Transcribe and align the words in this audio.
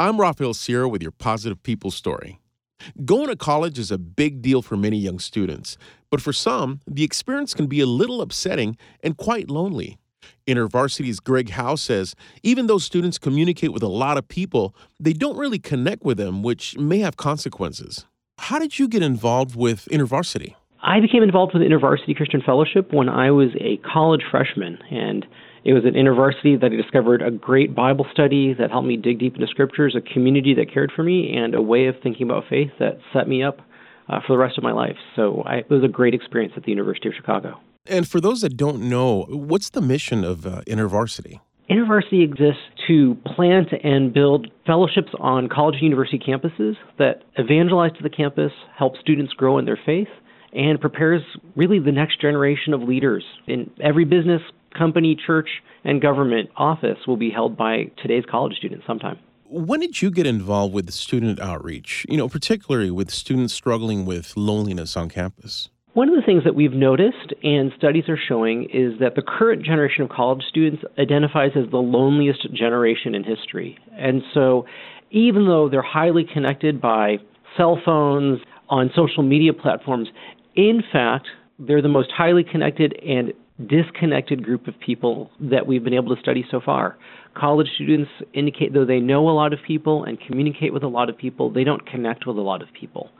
I'm 0.00 0.20
Raphael 0.20 0.54
Sierra 0.54 0.88
with 0.88 1.02
your 1.02 1.12
Positive 1.12 1.62
People 1.62 1.92
story. 1.92 2.40
Going 3.04 3.28
to 3.28 3.36
college 3.36 3.78
is 3.78 3.92
a 3.92 3.96
big 3.98 4.42
deal 4.42 4.60
for 4.60 4.76
many 4.76 4.98
young 4.98 5.20
students, 5.20 5.78
but 6.10 6.20
for 6.20 6.32
some, 6.32 6.80
the 6.84 7.04
experience 7.04 7.54
can 7.54 7.68
be 7.68 7.78
a 7.78 7.86
little 7.86 8.20
upsetting 8.20 8.76
and 9.04 9.16
quite 9.16 9.48
lonely. 9.48 9.96
InterVarsity's 10.48 11.20
Greg 11.20 11.52
Jao 11.52 11.76
says 11.76 12.16
even 12.42 12.66
though 12.66 12.78
students 12.78 13.18
communicate 13.18 13.72
with 13.72 13.84
a 13.84 13.88
lot 13.88 14.18
of 14.18 14.26
people, 14.26 14.74
they 14.98 15.12
don't 15.12 15.36
really 15.36 15.60
connect 15.60 16.02
with 16.02 16.16
them, 16.16 16.42
which 16.42 16.76
may 16.76 16.98
have 16.98 17.16
consequences. 17.16 18.04
How 18.38 18.58
did 18.58 18.80
you 18.80 18.88
get 18.88 19.04
involved 19.04 19.54
with 19.54 19.86
InterVarsity? 19.92 20.56
I 20.82 20.98
became 20.98 21.22
involved 21.22 21.54
with 21.54 21.62
InterVarsity 21.62 22.16
Christian 22.16 22.42
Fellowship 22.44 22.92
when 22.92 23.08
I 23.08 23.30
was 23.30 23.50
a 23.60 23.76
college 23.76 24.22
freshman, 24.28 24.76
and 24.90 25.24
it 25.64 25.72
was 25.72 25.84
at 25.86 25.94
InterVarsity 25.94 26.60
that 26.60 26.72
I 26.72 26.76
discovered 26.76 27.22
a 27.22 27.30
great 27.30 27.74
Bible 27.74 28.06
study 28.12 28.54
that 28.54 28.70
helped 28.70 28.86
me 28.86 28.96
dig 28.98 29.18
deep 29.18 29.34
into 29.34 29.46
scriptures, 29.46 29.96
a 29.96 30.00
community 30.00 30.54
that 30.54 30.72
cared 30.72 30.92
for 30.94 31.02
me, 31.02 31.34
and 31.34 31.54
a 31.54 31.62
way 31.62 31.86
of 31.86 31.96
thinking 32.02 32.28
about 32.28 32.44
faith 32.50 32.70
that 32.78 32.98
set 33.12 33.26
me 33.26 33.42
up 33.42 33.60
uh, 34.08 34.20
for 34.26 34.34
the 34.34 34.38
rest 34.38 34.58
of 34.58 34.64
my 34.64 34.72
life. 34.72 34.96
So 35.16 35.42
I, 35.46 35.56
it 35.56 35.70
was 35.70 35.82
a 35.82 35.88
great 35.88 36.12
experience 36.12 36.52
at 36.56 36.64
the 36.64 36.70
University 36.70 37.08
of 37.08 37.14
Chicago. 37.14 37.58
And 37.86 38.06
for 38.06 38.20
those 38.20 38.42
that 38.42 38.56
don't 38.56 38.88
know, 38.88 39.22
what's 39.28 39.70
the 39.70 39.80
mission 39.80 40.22
of 40.22 40.46
uh, 40.46 40.62
InterVarsity? 40.66 41.40
InterVarsity 41.70 42.22
exists 42.22 42.60
to 42.86 43.16
plant 43.34 43.68
and 43.82 44.12
build 44.12 44.50
fellowships 44.66 45.12
on 45.18 45.48
college 45.48 45.76
and 45.76 45.84
university 45.84 46.18
campuses 46.18 46.74
that 46.98 47.22
evangelize 47.36 47.92
to 47.96 48.02
the 48.02 48.10
campus, 48.10 48.52
help 48.76 48.98
students 48.98 49.32
grow 49.32 49.56
in 49.56 49.64
their 49.64 49.78
faith, 49.86 50.08
and 50.52 50.78
prepares 50.80 51.22
really 51.56 51.78
the 51.78 51.90
next 51.90 52.20
generation 52.20 52.74
of 52.74 52.82
leaders 52.82 53.24
in 53.46 53.70
every 53.82 54.04
business, 54.04 54.42
company, 54.74 55.16
church, 55.26 55.48
and 55.84 56.00
government 56.00 56.50
office 56.56 56.98
will 57.06 57.16
be 57.16 57.30
held 57.30 57.56
by 57.56 57.90
today's 58.02 58.24
college 58.30 58.54
students 58.56 58.86
sometime. 58.86 59.18
When 59.46 59.80
did 59.80 60.02
you 60.02 60.10
get 60.10 60.26
involved 60.26 60.74
with 60.74 60.90
student 60.92 61.40
outreach, 61.40 62.04
you 62.08 62.16
know, 62.16 62.28
particularly 62.28 62.90
with 62.90 63.10
students 63.10 63.54
struggling 63.54 64.04
with 64.04 64.36
loneliness 64.36 64.96
on 64.96 65.08
campus? 65.08 65.68
One 65.92 66.08
of 66.08 66.16
the 66.16 66.22
things 66.22 66.42
that 66.42 66.56
we've 66.56 66.72
noticed 66.72 67.34
and 67.44 67.70
studies 67.76 68.08
are 68.08 68.18
showing 68.18 68.64
is 68.64 68.98
that 68.98 69.14
the 69.14 69.22
current 69.22 69.64
generation 69.64 70.02
of 70.02 70.10
college 70.10 70.42
students 70.48 70.82
identifies 70.98 71.52
as 71.54 71.70
the 71.70 71.76
loneliest 71.76 72.52
generation 72.52 73.14
in 73.14 73.22
history. 73.22 73.78
And 73.96 74.22
so, 74.32 74.66
even 75.12 75.46
though 75.46 75.68
they're 75.68 75.82
highly 75.82 76.24
connected 76.24 76.80
by 76.80 77.18
cell 77.56 77.80
phones, 77.84 78.40
on 78.68 78.90
social 78.94 79.22
media 79.22 79.52
platforms, 79.52 80.08
in 80.56 80.82
fact, 80.92 81.26
they're 81.58 81.82
the 81.82 81.88
most 81.88 82.10
highly 82.10 82.44
connected 82.44 82.94
and 83.06 83.32
disconnected 83.68 84.44
group 84.44 84.66
of 84.66 84.74
people 84.84 85.30
that 85.40 85.66
we've 85.66 85.84
been 85.84 85.94
able 85.94 86.14
to 86.14 86.20
study 86.20 86.44
so 86.50 86.60
far. 86.60 86.96
College 87.36 87.68
students 87.76 88.10
indicate, 88.32 88.72
though 88.72 88.84
they 88.84 88.98
know 88.98 89.28
a 89.28 89.30
lot 89.30 89.52
of 89.52 89.60
people 89.66 90.04
and 90.04 90.18
communicate 90.20 90.72
with 90.72 90.82
a 90.82 90.88
lot 90.88 91.08
of 91.08 91.16
people, 91.16 91.52
they 91.52 91.64
don't 91.64 91.86
connect 91.86 92.26
with 92.26 92.36
a 92.36 92.40
lot 92.40 92.62
of 92.62 92.68
people. 92.78 93.10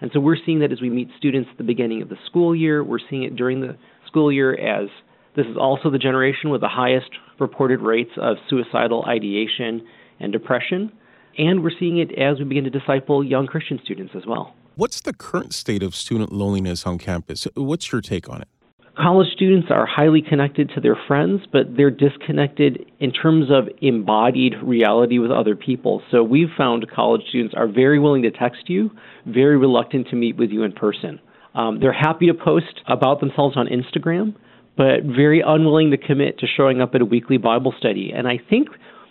And 0.00 0.10
so 0.12 0.20
we're 0.20 0.36
seeing 0.44 0.58
that 0.60 0.72
as 0.72 0.80
we 0.80 0.90
meet 0.90 1.08
students 1.16 1.48
at 1.52 1.58
the 1.58 1.64
beginning 1.64 2.02
of 2.02 2.08
the 2.08 2.16
school 2.26 2.54
year, 2.54 2.82
we're 2.82 2.98
seeing 3.08 3.22
it 3.22 3.36
during 3.36 3.60
the 3.60 3.76
school 4.06 4.32
year 4.32 4.54
as 4.54 4.88
this 5.36 5.46
is 5.46 5.56
also 5.56 5.90
the 5.90 5.98
generation 5.98 6.50
with 6.50 6.60
the 6.60 6.68
highest 6.68 7.10
reported 7.38 7.80
rates 7.80 8.10
of 8.20 8.36
suicidal 8.48 9.04
ideation 9.06 9.86
and 10.20 10.32
depression. 10.32 10.92
And 11.38 11.62
we're 11.62 11.72
seeing 11.78 11.98
it 11.98 12.16
as 12.18 12.38
we 12.38 12.44
begin 12.44 12.64
to 12.64 12.70
disciple 12.70 13.24
young 13.24 13.46
Christian 13.46 13.80
students 13.82 14.14
as 14.16 14.26
well. 14.26 14.54
What's 14.76 15.00
the 15.00 15.12
current 15.12 15.54
state 15.54 15.82
of 15.82 15.94
student 15.94 16.32
loneliness 16.32 16.84
on 16.84 16.98
campus? 16.98 17.46
What's 17.54 17.90
your 17.92 18.00
take 18.00 18.28
on 18.28 18.42
it? 18.42 18.48
College 18.96 19.28
students 19.32 19.68
are 19.70 19.86
highly 19.86 20.22
connected 20.22 20.70
to 20.74 20.80
their 20.80 20.96
friends, 21.06 21.42
but 21.52 21.76
they're 21.76 21.90
disconnected 21.90 22.84
in 23.00 23.12
terms 23.12 23.46
of 23.50 23.68
embodied 23.80 24.54
reality 24.62 25.18
with 25.18 25.30
other 25.30 25.56
people. 25.56 26.02
So 26.10 26.22
we've 26.22 26.48
found 26.56 26.86
college 26.90 27.22
students 27.28 27.54
are 27.56 27.66
very 27.66 27.98
willing 27.98 28.22
to 28.22 28.30
text 28.30 28.68
you, 28.68 28.90
very 29.26 29.56
reluctant 29.56 30.08
to 30.08 30.16
meet 30.16 30.36
with 30.36 30.50
you 30.50 30.62
in 30.62 30.72
person. 30.72 31.20
Um, 31.54 31.78
they're 31.80 31.92
happy 31.92 32.26
to 32.26 32.34
post 32.34 32.80
about 32.86 33.20
themselves 33.20 33.56
on 33.56 33.68
Instagram, 33.68 34.34
but 34.76 35.04
very 35.04 35.42
unwilling 35.44 35.90
to 35.92 35.96
commit 35.96 36.38
to 36.40 36.46
showing 36.46 36.80
up 36.80 36.94
at 36.94 37.00
a 37.00 37.04
weekly 37.04 37.36
Bible 37.36 37.74
study. 37.78 38.12
And 38.14 38.26
I 38.26 38.38
think 38.50 38.68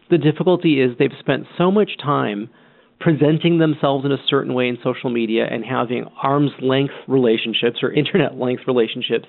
the 0.10 0.18
difficulty 0.18 0.82
is 0.82 0.92
they've 1.00 1.10
spent 1.20 1.46
so 1.58 1.72
much 1.72 1.92
time 2.02 2.50
presenting 3.04 3.60
themselves 3.60 4.06
in 4.06 4.12
a 4.14 4.18
certain 4.30 4.54
way 4.54 4.70
in 4.70 4.78
social 4.82 5.10
media 5.10 5.46
and 5.50 5.66
having 5.66 6.06
arm's 6.22 6.52
length 6.62 6.94
relationships 7.08 7.80
or 7.84 7.92
internet 7.92 8.38
length 8.38 8.64
relationships 8.66 9.26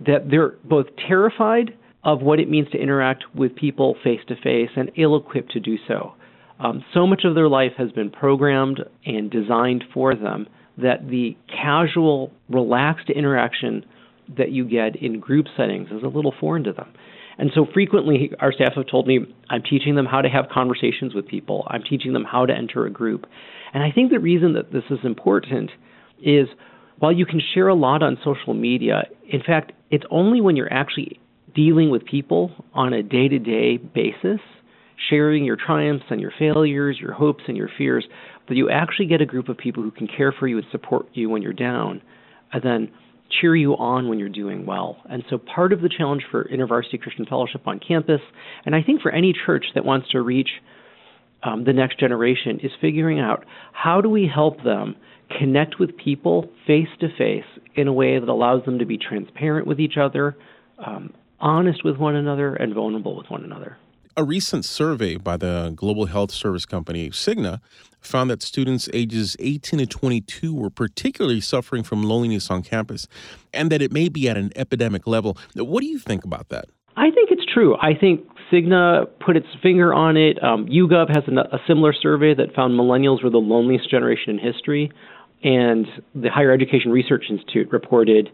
that 0.00 0.30
they're 0.30 0.54
both 0.64 0.86
terrified 1.06 1.76
of 2.04 2.22
what 2.22 2.40
it 2.40 2.48
means 2.48 2.70
to 2.70 2.78
interact 2.78 3.24
with 3.34 3.54
people 3.54 3.96
face 4.02 4.20
to 4.28 4.34
face 4.36 4.70
and 4.76 4.90
ill 4.96 5.16
equipped 5.16 5.52
to 5.52 5.60
do 5.60 5.76
so. 5.86 6.14
Um, 6.58 6.82
so 6.94 7.06
much 7.06 7.22
of 7.24 7.34
their 7.34 7.48
life 7.48 7.72
has 7.76 7.92
been 7.92 8.10
programmed 8.10 8.80
and 9.04 9.30
designed 9.30 9.84
for 9.92 10.14
them 10.14 10.46
that 10.78 11.08
the 11.08 11.36
casual, 11.48 12.32
relaxed 12.48 13.10
interaction 13.10 13.84
that 14.38 14.52
you 14.52 14.64
get 14.64 14.96
in 14.96 15.20
group 15.20 15.46
settings 15.56 15.88
is 15.90 16.02
a 16.02 16.08
little 16.08 16.34
foreign 16.40 16.64
to 16.64 16.72
them. 16.72 16.92
And 17.38 17.50
so 17.54 17.66
frequently, 17.72 18.32
our 18.40 18.52
staff 18.52 18.74
have 18.74 18.88
told 18.88 19.06
me, 19.06 19.20
I'm 19.48 19.62
teaching 19.62 19.94
them 19.94 20.06
how 20.06 20.20
to 20.20 20.28
have 20.28 20.48
conversations 20.52 21.14
with 21.14 21.28
people. 21.28 21.66
I'm 21.70 21.82
teaching 21.82 22.12
them 22.12 22.24
how 22.24 22.46
to 22.46 22.52
enter 22.52 22.84
a 22.84 22.90
group. 22.90 23.26
And 23.72 23.82
I 23.82 23.92
think 23.92 24.10
the 24.10 24.18
reason 24.18 24.54
that 24.54 24.72
this 24.72 24.82
is 24.90 24.98
important 25.04 25.70
is 26.20 26.48
while 26.98 27.12
you 27.12 27.26
can 27.26 27.40
share 27.54 27.68
a 27.68 27.74
lot 27.74 28.02
on 28.02 28.18
social 28.24 28.54
media, 28.54 29.04
in 29.28 29.42
fact, 29.42 29.72
it's 29.90 30.04
only 30.10 30.40
when 30.40 30.56
you're 30.56 30.72
actually 30.72 31.20
dealing 31.54 31.90
with 31.90 32.04
people 32.04 32.50
on 32.74 32.92
a 32.92 33.02
day 33.02 33.28
to 33.28 33.38
day 33.38 33.76
basis, 33.76 34.40
sharing 35.08 35.44
your 35.44 35.56
triumphs 35.56 36.06
and 36.10 36.20
your 36.20 36.32
failures, 36.38 36.98
your 37.00 37.12
hopes 37.12 37.44
and 37.46 37.56
your 37.56 37.70
fears, 37.78 38.04
that 38.48 38.56
you 38.56 38.68
actually 38.68 39.06
get 39.06 39.20
a 39.20 39.26
group 39.26 39.48
of 39.48 39.56
people 39.56 39.82
who 39.82 39.92
can 39.92 40.08
care 40.08 40.32
for 40.32 40.48
you 40.48 40.58
and 40.58 40.66
support 40.72 41.06
you 41.12 41.30
when 41.30 41.40
you're 41.40 41.52
down, 41.52 42.02
and 42.52 42.62
then 42.62 42.90
cheer 43.40 43.54
you 43.54 43.76
on 43.76 44.08
when 44.08 44.18
you're 44.18 44.28
doing 44.28 44.66
well. 44.66 44.98
And 45.08 45.22
so 45.28 45.38
part 45.38 45.72
of 45.72 45.80
the 45.80 45.88
challenge 45.88 46.22
for 46.30 46.44
InterVarsity 46.44 47.00
Christian 47.00 47.26
Fellowship 47.26 47.66
on 47.66 47.80
campus, 47.80 48.20
and 48.64 48.74
I 48.74 48.82
think 48.82 49.02
for 49.02 49.10
any 49.10 49.34
church 49.46 49.66
that 49.74 49.84
wants 49.84 50.10
to 50.10 50.20
reach 50.20 50.48
um, 51.42 51.64
the 51.64 51.72
next 51.72 52.00
generation, 52.00 52.60
is 52.62 52.72
figuring 52.80 53.20
out 53.20 53.44
how 53.72 54.00
do 54.00 54.08
we 54.08 54.30
help 54.32 54.62
them 54.64 54.96
connect 55.38 55.78
with 55.78 55.96
people 55.96 56.48
face 56.66 56.88
to 57.00 57.08
face 57.16 57.44
in 57.74 57.86
a 57.86 57.92
way 57.92 58.18
that 58.18 58.28
allows 58.28 58.64
them 58.64 58.78
to 58.78 58.86
be 58.86 58.98
transparent 58.98 59.66
with 59.66 59.78
each 59.78 59.96
other, 60.00 60.36
um, 60.84 61.12
honest 61.38 61.84
with 61.84 61.96
one 61.96 62.16
another, 62.16 62.54
and 62.54 62.74
vulnerable 62.74 63.16
with 63.16 63.26
one 63.28 63.44
another. 63.44 63.76
A 64.18 64.24
recent 64.24 64.64
survey 64.64 65.14
by 65.14 65.36
the 65.36 65.72
global 65.76 66.06
health 66.06 66.32
service 66.32 66.66
company 66.66 67.08
Cigna 67.10 67.60
found 68.00 68.30
that 68.30 68.42
students 68.42 68.88
ages 68.92 69.36
18 69.38 69.78
to 69.78 69.86
22 69.86 70.52
were 70.52 70.70
particularly 70.70 71.40
suffering 71.40 71.84
from 71.84 72.02
loneliness 72.02 72.50
on 72.50 72.64
campus 72.64 73.06
and 73.54 73.70
that 73.70 73.80
it 73.80 73.92
may 73.92 74.08
be 74.08 74.28
at 74.28 74.36
an 74.36 74.50
epidemic 74.56 75.06
level. 75.06 75.38
What 75.54 75.82
do 75.82 75.86
you 75.86 76.00
think 76.00 76.24
about 76.24 76.48
that? 76.48 76.64
I 76.96 77.12
think 77.12 77.30
it's 77.30 77.44
true. 77.44 77.76
I 77.76 77.94
think 77.94 78.26
Cigna 78.50 79.06
put 79.24 79.36
its 79.36 79.46
finger 79.62 79.94
on 79.94 80.16
it. 80.16 80.42
Um, 80.42 80.66
YouGov 80.66 81.14
has 81.14 81.22
a, 81.28 81.54
a 81.54 81.60
similar 81.68 81.92
survey 81.92 82.34
that 82.34 82.52
found 82.56 82.76
millennials 82.76 83.22
were 83.22 83.30
the 83.30 83.38
loneliest 83.38 83.88
generation 83.88 84.30
in 84.30 84.38
history. 84.40 84.90
And 85.44 85.86
the 86.16 86.28
Higher 86.28 86.50
Education 86.50 86.90
Research 86.90 87.26
Institute 87.30 87.70
reported 87.70 88.30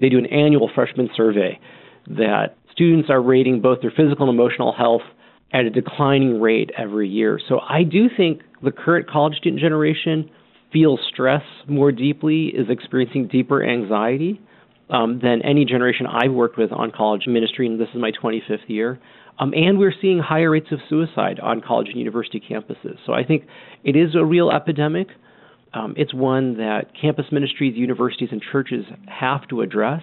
they 0.00 0.08
do 0.08 0.18
an 0.18 0.26
annual 0.26 0.68
freshman 0.74 1.08
survey 1.16 1.60
that 2.08 2.56
students 2.72 3.08
are 3.08 3.22
rating 3.22 3.60
both 3.60 3.80
their 3.80 3.92
physical 3.92 4.28
and 4.28 4.36
emotional 4.36 4.72
health 4.72 5.02
at 5.52 5.64
a 5.64 5.70
declining 5.70 6.40
rate 6.40 6.70
every 6.76 7.08
year. 7.08 7.40
So 7.48 7.60
I 7.60 7.82
do 7.82 8.08
think 8.14 8.42
the 8.62 8.70
current 8.70 9.08
college 9.08 9.36
student 9.36 9.60
generation 9.60 10.30
feels 10.72 11.00
stress 11.12 11.42
more 11.68 11.90
deeply, 11.90 12.46
is 12.46 12.68
experiencing 12.68 13.28
deeper 13.28 13.64
anxiety 13.64 14.40
um, 14.88 15.20
than 15.22 15.42
any 15.42 15.64
generation 15.64 16.06
I've 16.06 16.32
worked 16.32 16.56
with 16.56 16.72
on 16.72 16.92
college 16.92 17.26
ministry, 17.26 17.66
and 17.66 17.80
this 17.80 17.88
is 17.94 18.00
my 18.00 18.12
25th 18.12 18.68
year. 18.68 19.00
Um, 19.38 19.54
and 19.54 19.78
we're 19.78 19.94
seeing 20.00 20.18
higher 20.18 20.50
rates 20.50 20.68
of 20.70 20.80
suicide 20.88 21.40
on 21.40 21.62
college 21.62 21.88
and 21.88 21.98
university 21.98 22.40
campuses. 22.40 22.96
So 23.06 23.14
I 23.14 23.24
think 23.24 23.44
it 23.84 23.96
is 23.96 24.14
a 24.14 24.24
real 24.24 24.50
epidemic. 24.50 25.08
Um, 25.72 25.94
it's 25.96 26.12
one 26.12 26.58
that 26.58 26.92
campus 27.00 27.26
ministries, 27.32 27.74
universities, 27.76 28.28
and 28.32 28.42
churches 28.52 28.84
have 29.06 29.48
to 29.48 29.62
address. 29.62 30.02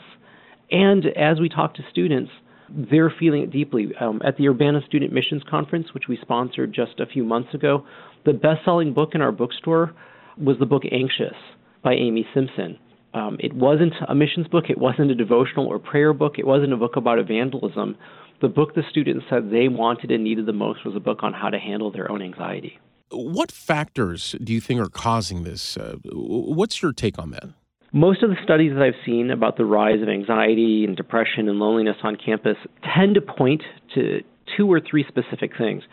And 0.72 1.06
as 1.06 1.40
we 1.40 1.50
talk 1.50 1.76
to 1.76 1.84
students, 1.92 2.32
they're 2.70 3.14
feeling 3.20 3.44
it 3.44 3.52
deeply. 3.52 3.92
Um, 4.00 4.22
at 4.26 4.38
the 4.38 4.48
Urbana 4.48 4.82
Student 4.88 5.14
Missions 5.14 5.44
Conference, 5.50 5.88
which 5.94 6.06
we 6.08 6.18
sponsored 6.22 6.74
just 6.74 7.00
a 7.00 7.06
few 7.06 7.24
months 7.24 7.54
ago, 7.54 7.86
the 8.26 8.34
best 8.34 8.66
selling 8.66 8.94
book 8.94 9.12
in 9.14 9.22
our 9.22 9.32
bookstore 9.32 9.94
was 10.38 10.58
the 10.60 10.66
book 10.66 10.84
Anxious 10.92 11.36
by 11.84 11.94
Amy 11.94 12.28
Simpson. 12.34 12.78
Um, 13.14 13.38
it 13.40 13.54
wasn't 13.54 13.94
a 14.08 14.14
missions 14.14 14.48
book, 14.48 14.66
it 14.70 14.78
wasn't 14.78 15.12
a 15.12 15.16
devotional 15.16 15.66
or 15.66 15.80
prayer 15.80 16.14
book, 16.14 16.34
it 16.38 16.46
wasn't 16.46 16.74
a 16.74 16.78
book 16.78 16.98
about 16.98 17.20
evangelism. 17.20 17.98
The 18.42 18.50
book 18.50 18.76
the 18.76 18.84
students 18.90 19.26
said 19.30 19.50
they 19.50 19.68
wanted 19.68 20.12
and 20.12 20.24
needed 20.24 20.46
the 20.46 20.54
most 20.54 20.86
was 20.86 20.96
a 20.96 21.00
book 21.00 21.20
on 21.24 21.34
how 21.34 21.50
to 21.50 21.58
handle 21.58 21.92
their 21.92 22.12
own 22.12 22.22
anxiety. 22.22 22.80
What 23.10 23.52
factors 23.52 24.36
do 24.44 24.54
you 24.54 24.60
think 24.60 24.82
are 24.82 24.90
causing 24.90 25.44
this? 25.44 25.78
Uh, 25.78 25.96
what's 26.04 26.82
your 26.82 26.92
take 26.92 27.18
on 27.18 27.32
that? 27.32 27.46
Most 27.94 28.22
of 28.22 28.30
the 28.30 28.36
studies 28.44 28.74
that 28.74 28.84
I've 28.84 29.06
seen 29.06 29.32
about 29.32 29.56
the 29.58 29.66
rise 29.66 30.02
of 30.02 30.10
anxiety 30.10 30.84
and 30.86 30.96
depression 30.96 31.48
and 31.48 31.58
loneliness 31.58 31.96
on 32.04 32.18
campus 32.18 32.58
tend 32.96 33.16
to 33.16 33.22
point 33.22 33.64
to 33.96 34.22
two 34.58 34.72
or 34.72 34.82
three 34.82 35.06
specific 35.08 35.52
things. 35.58 35.84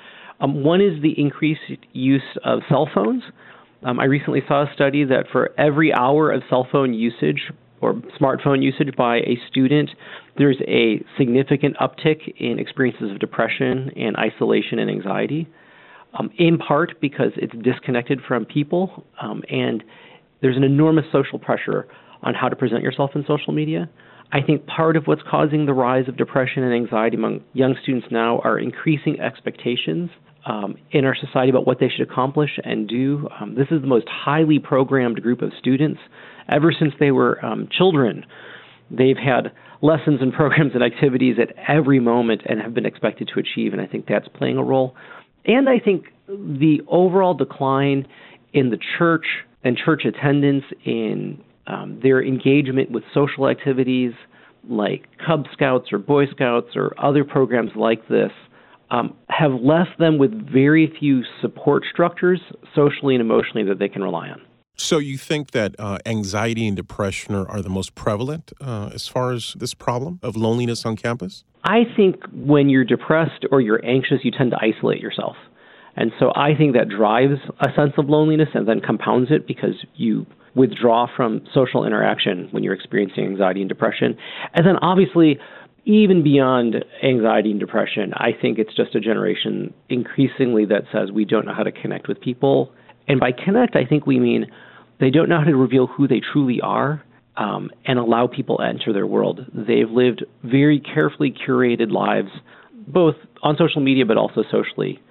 Um, 0.40 0.64
one 0.64 0.80
is 0.80 1.00
the 1.02 1.14
increased 1.16 1.60
use 1.92 2.22
of 2.44 2.60
cell 2.68 2.88
phones. 2.92 3.22
Um, 3.84 4.00
I 4.00 4.04
recently 4.04 4.42
saw 4.48 4.62
a 4.62 4.74
study 4.74 5.04
that 5.04 5.26
for 5.30 5.52
every 5.58 5.94
hour 5.94 6.32
of 6.32 6.42
cell 6.48 6.66
phone 6.70 6.94
usage 6.94 7.52
or 7.80 7.94
smartphone 8.20 8.62
usage 8.62 8.96
by 8.96 9.18
a 9.18 9.38
student, 9.48 9.90
there's 10.36 10.56
a 10.66 11.04
significant 11.16 11.76
uptick 11.76 12.34
in 12.38 12.58
experiences 12.58 13.12
of 13.12 13.20
depression 13.20 13.90
and 13.94 14.16
isolation 14.16 14.78
and 14.80 14.90
anxiety, 14.90 15.46
um, 16.18 16.30
in 16.38 16.58
part 16.58 17.00
because 17.00 17.30
it's 17.36 17.54
disconnected 17.62 18.20
from 18.26 18.44
people 18.44 19.04
um, 19.20 19.42
and 19.48 19.84
there's 20.44 20.58
an 20.58 20.62
enormous 20.62 21.06
social 21.10 21.38
pressure 21.38 21.88
on 22.22 22.34
how 22.34 22.50
to 22.50 22.54
present 22.54 22.82
yourself 22.82 23.12
in 23.14 23.24
social 23.26 23.54
media. 23.54 23.88
I 24.30 24.42
think 24.42 24.66
part 24.66 24.94
of 24.94 25.06
what's 25.06 25.22
causing 25.22 25.64
the 25.64 25.72
rise 25.72 26.06
of 26.06 26.18
depression 26.18 26.62
and 26.62 26.74
anxiety 26.74 27.16
among 27.16 27.42
young 27.54 27.74
students 27.82 28.08
now 28.10 28.40
are 28.40 28.58
increasing 28.58 29.18
expectations 29.20 30.10
um, 30.44 30.76
in 30.90 31.06
our 31.06 31.16
society 31.16 31.48
about 31.48 31.66
what 31.66 31.80
they 31.80 31.88
should 31.88 32.06
accomplish 32.06 32.50
and 32.62 32.86
do. 32.86 33.26
Um, 33.40 33.54
this 33.54 33.68
is 33.70 33.80
the 33.80 33.86
most 33.86 34.06
highly 34.06 34.58
programmed 34.58 35.22
group 35.22 35.40
of 35.40 35.50
students. 35.58 35.98
Ever 36.50 36.74
since 36.78 36.92
they 37.00 37.10
were 37.10 37.42
um, 37.42 37.66
children, 37.72 38.26
they've 38.90 39.16
had 39.16 39.50
lessons 39.80 40.20
and 40.20 40.30
programs 40.34 40.72
and 40.74 40.82
activities 40.82 41.36
at 41.40 41.56
every 41.66 42.00
moment 42.00 42.42
and 42.44 42.60
have 42.60 42.74
been 42.74 42.84
expected 42.84 43.30
to 43.32 43.40
achieve, 43.40 43.72
and 43.72 43.80
I 43.80 43.86
think 43.86 44.06
that's 44.06 44.28
playing 44.28 44.58
a 44.58 44.62
role. 44.62 44.94
And 45.46 45.70
I 45.70 45.78
think 45.78 46.04
the 46.28 46.82
overall 46.86 47.32
decline 47.32 48.06
in 48.52 48.68
the 48.68 48.78
church 48.98 49.24
and 49.64 49.76
church 49.76 50.04
attendance, 50.04 50.64
in 50.84 51.42
um, 51.66 51.98
their 52.02 52.22
engagement 52.22 52.90
with 52.90 53.02
social 53.12 53.48
activities 53.48 54.12
like 54.68 55.06
Cub 55.26 55.46
Scouts 55.52 55.92
or 55.92 55.98
Boy 55.98 56.26
Scouts 56.26 56.76
or 56.76 56.94
other 56.98 57.24
programs 57.24 57.70
like 57.74 58.06
this 58.08 58.30
um, 58.90 59.14
have 59.28 59.52
left 59.52 59.98
them 59.98 60.18
with 60.18 60.32
very 60.32 60.92
few 61.00 61.22
support 61.40 61.84
structures, 61.90 62.40
socially 62.74 63.14
and 63.14 63.20
emotionally, 63.20 63.64
that 63.64 63.78
they 63.78 63.88
can 63.88 64.02
rely 64.02 64.28
on. 64.28 64.40
So, 64.76 64.98
you 64.98 65.18
think 65.18 65.52
that 65.52 65.76
uh, 65.78 65.98
anxiety 66.04 66.66
and 66.66 66.76
depression 66.76 67.34
are, 67.34 67.48
are 67.48 67.62
the 67.62 67.70
most 67.70 67.94
prevalent 67.94 68.52
uh, 68.60 68.90
as 68.92 69.06
far 69.06 69.32
as 69.32 69.54
this 69.56 69.72
problem 69.72 70.18
of 70.22 70.36
loneliness 70.36 70.84
on 70.84 70.96
campus? 70.96 71.44
I 71.62 71.84
think 71.96 72.16
when 72.32 72.68
you're 72.68 72.84
depressed 72.84 73.46
or 73.52 73.60
you're 73.60 73.84
anxious, 73.84 74.18
you 74.24 74.32
tend 74.32 74.50
to 74.50 74.58
isolate 74.60 75.00
yourself. 75.00 75.36
And 75.96 76.12
so 76.18 76.32
I 76.34 76.54
think 76.56 76.74
that 76.74 76.88
drives 76.88 77.40
a 77.60 77.68
sense 77.76 77.92
of 77.98 78.08
loneliness 78.08 78.48
and 78.54 78.66
then 78.66 78.80
compounds 78.80 79.30
it 79.30 79.46
because 79.46 79.74
you 79.94 80.26
withdraw 80.54 81.06
from 81.16 81.42
social 81.52 81.84
interaction 81.84 82.48
when 82.50 82.62
you're 82.62 82.74
experiencing 82.74 83.24
anxiety 83.24 83.60
and 83.60 83.68
depression. 83.68 84.16
And 84.54 84.66
then 84.66 84.76
obviously, 84.76 85.38
even 85.84 86.22
beyond 86.22 86.84
anxiety 87.02 87.50
and 87.50 87.60
depression, 87.60 88.12
I 88.14 88.30
think 88.40 88.58
it's 88.58 88.74
just 88.74 88.94
a 88.94 89.00
generation 89.00 89.74
increasingly 89.88 90.64
that 90.66 90.84
says 90.92 91.10
we 91.12 91.24
don't 91.24 91.44
know 91.46 91.54
how 91.54 91.64
to 91.64 91.72
connect 91.72 92.08
with 92.08 92.20
people. 92.20 92.72
And 93.06 93.20
by 93.20 93.32
connect, 93.32 93.76
I 93.76 93.84
think 93.84 94.06
we 94.06 94.18
mean 94.18 94.46
they 95.00 95.10
don't 95.10 95.28
know 95.28 95.38
how 95.38 95.44
to 95.44 95.56
reveal 95.56 95.86
who 95.86 96.08
they 96.08 96.20
truly 96.32 96.60
are 96.60 97.04
um, 97.36 97.70
and 97.84 97.98
allow 97.98 98.26
people 98.26 98.58
to 98.58 98.64
enter 98.64 98.92
their 98.92 99.06
world. 99.06 99.40
They've 99.52 99.90
lived 99.90 100.24
very 100.42 100.80
carefully 100.80 101.32
curated 101.32 101.90
lives, 101.90 102.30
both 102.86 103.16
on 103.42 103.56
social 103.58 103.82
media 103.82 104.06
but 104.06 104.16
also 104.16 104.44
socially, 104.50 105.02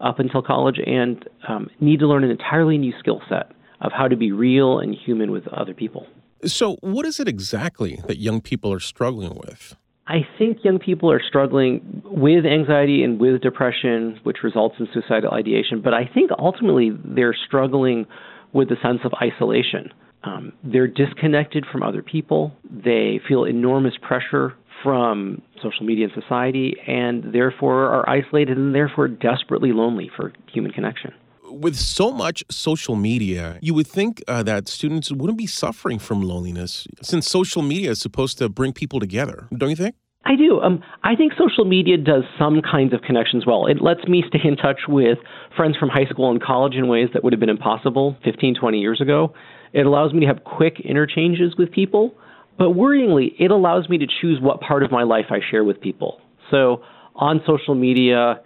up 0.00 0.18
until 0.18 0.42
college, 0.42 0.78
and 0.84 1.28
um, 1.48 1.68
need 1.80 2.00
to 2.00 2.06
learn 2.06 2.24
an 2.24 2.30
entirely 2.30 2.78
new 2.78 2.92
skill 2.98 3.20
set 3.28 3.52
of 3.80 3.92
how 3.92 4.08
to 4.08 4.16
be 4.16 4.32
real 4.32 4.78
and 4.78 4.94
human 4.94 5.30
with 5.30 5.46
other 5.48 5.74
people. 5.74 6.06
So, 6.44 6.76
what 6.80 7.04
is 7.04 7.18
it 7.18 7.28
exactly 7.28 8.00
that 8.06 8.18
young 8.18 8.40
people 8.40 8.72
are 8.72 8.80
struggling 8.80 9.34
with? 9.34 9.76
I 10.06 10.26
think 10.38 10.64
young 10.64 10.78
people 10.78 11.12
are 11.12 11.20
struggling 11.22 12.02
with 12.04 12.46
anxiety 12.46 13.02
and 13.02 13.20
with 13.20 13.42
depression, 13.42 14.18
which 14.22 14.38
results 14.42 14.76
in 14.78 14.88
suicidal 14.94 15.32
ideation. 15.32 15.82
But 15.82 15.92
I 15.92 16.08
think 16.12 16.30
ultimately 16.38 16.92
they're 17.04 17.36
struggling 17.46 18.06
with 18.54 18.70
the 18.70 18.76
sense 18.82 19.00
of 19.04 19.12
isolation. 19.20 19.92
Um, 20.24 20.52
they're 20.64 20.88
disconnected 20.88 21.66
from 21.70 21.82
other 21.82 22.02
people. 22.02 22.52
They 22.70 23.20
feel 23.28 23.44
enormous 23.44 23.94
pressure 24.00 24.54
from 24.82 25.42
social 25.62 25.84
media 25.84 26.08
and 26.12 26.22
society, 26.22 26.76
and 26.86 27.32
therefore 27.32 27.86
are 27.86 28.08
isolated 28.08 28.56
and 28.56 28.74
therefore 28.74 29.08
desperately 29.08 29.72
lonely 29.72 30.10
for 30.16 30.32
human 30.52 30.72
connection 30.72 31.12
with 31.50 31.76
so 31.76 32.12
much 32.12 32.44
social 32.50 32.96
media, 32.96 33.58
you 33.62 33.74
would 33.74 33.86
think 33.86 34.22
uh, 34.28 34.42
that 34.42 34.68
students 34.68 35.10
wouldn't 35.10 35.38
be 35.38 35.46
suffering 35.46 35.98
from 35.98 36.22
loneliness 36.22 36.86
since 37.02 37.28
social 37.28 37.62
media 37.62 37.92
is 37.92 38.00
supposed 38.00 38.38
to 38.38 38.48
bring 38.48 38.72
people 38.72 39.00
together, 39.00 39.48
don't 39.56 39.70
you 39.70 39.76
think? 39.76 39.94
I 40.24 40.36
do. 40.36 40.60
Um, 40.60 40.82
I 41.04 41.14
think 41.14 41.32
social 41.38 41.64
media 41.64 41.96
does 41.96 42.24
some 42.38 42.60
kinds 42.60 42.92
of 42.92 43.00
connections 43.02 43.46
well. 43.46 43.66
It 43.66 43.80
lets 43.80 44.06
me 44.06 44.22
stay 44.28 44.40
in 44.44 44.56
touch 44.56 44.80
with 44.88 45.18
friends 45.56 45.76
from 45.76 45.88
high 45.88 46.04
school 46.06 46.30
and 46.30 46.42
college 46.42 46.74
in 46.74 46.88
ways 46.88 47.08
that 47.14 47.24
would 47.24 47.32
have 47.32 47.40
been 47.40 47.48
impossible 47.48 48.16
15, 48.24 48.56
20 48.60 48.78
years 48.78 49.00
ago. 49.00 49.32
It 49.72 49.86
allows 49.86 50.12
me 50.12 50.20
to 50.20 50.26
have 50.26 50.44
quick 50.44 50.80
interchanges 50.80 51.54
with 51.56 51.70
people. 51.70 52.14
But 52.58 52.70
worryingly, 52.70 53.34
it 53.38 53.50
allows 53.50 53.88
me 53.88 53.98
to 53.98 54.06
choose 54.20 54.40
what 54.40 54.60
part 54.60 54.82
of 54.82 54.90
my 54.90 55.04
life 55.04 55.26
I 55.30 55.38
share 55.48 55.64
with 55.64 55.80
people. 55.80 56.20
So 56.50 56.82
on 57.14 57.40
social 57.46 57.74
media, 57.74 58.40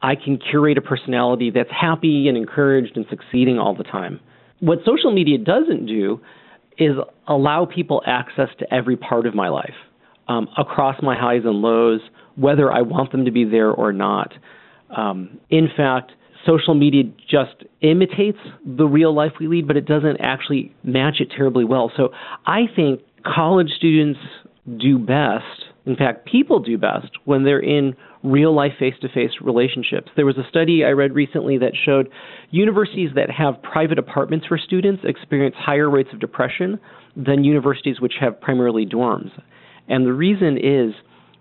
I 0.00 0.14
can 0.14 0.38
curate 0.38 0.78
a 0.78 0.80
personality 0.80 1.50
that's 1.50 1.70
happy 1.70 2.28
and 2.28 2.36
encouraged 2.36 2.96
and 2.96 3.04
succeeding 3.10 3.58
all 3.58 3.74
the 3.74 3.84
time. 3.84 4.20
What 4.60 4.78
social 4.84 5.12
media 5.12 5.38
doesn't 5.38 5.86
do 5.86 6.20
is 6.78 6.92
allow 7.26 7.66
people 7.66 8.02
access 8.06 8.48
to 8.60 8.72
every 8.72 8.96
part 8.96 9.26
of 9.26 9.34
my 9.34 9.48
life, 9.48 9.74
um, 10.28 10.48
across 10.56 10.96
my 11.02 11.16
highs 11.16 11.42
and 11.44 11.56
lows, 11.56 12.00
whether 12.36 12.72
I 12.72 12.82
want 12.82 13.12
them 13.12 13.24
to 13.24 13.30
be 13.30 13.44
there 13.44 13.70
or 13.70 13.92
not. 13.92 14.32
Um, 14.96 15.38
in 15.50 15.68
fact, 15.76 16.12
social 16.46 16.74
media 16.74 17.02
just 17.28 17.64
imitates 17.80 18.38
the 18.64 18.86
real 18.86 19.12
life 19.14 19.32
we 19.40 19.48
lead, 19.48 19.66
but 19.66 19.76
it 19.76 19.86
doesn't 19.86 20.18
actually 20.20 20.74
match 20.84 21.16
it 21.20 21.30
terribly 21.36 21.64
well. 21.64 21.90
So 21.96 22.10
I 22.46 22.62
think 22.74 23.00
college 23.34 23.70
students 23.76 24.18
do 24.78 24.98
best. 24.98 25.44
In 25.86 25.96
fact, 25.96 26.26
people 26.26 26.60
do 26.60 26.76
best 26.76 27.08
when 27.24 27.44
they're 27.44 27.60
in 27.60 27.96
real 28.22 28.54
life 28.54 28.72
face 28.78 28.94
to 29.00 29.08
face 29.08 29.30
relationships. 29.40 30.10
There 30.16 30.26
was 30.26 30.36
a 30.36 30.48
study 30.48 30.84
I 30.84 30.90
read 30.90 31.14
recently 31.14 31.58
that 31.58 31.72
showed 31.84 32.08
universities 32.50 33.10
that 33.14 33.30
have 33.30 33.62
private 33.62 33.98
apartments 33.98 34.46
for 34.46 34.58
students 34.58 35.02
experience 35.04 35.54
higher 35.58 35.88
rates 35.88 36.10
of 36.12 36.20
depression 36.20 36.78
than 37.16 37.44
universities 37.44 38.00
which 38.00 38.14
have 38.20 38.40
primarily 38.40 38.84
dorms. 38.84 39.30
And 39.88 40.04
the 40.04 40.12
reason 40.12 40.58
is 40.58 40.94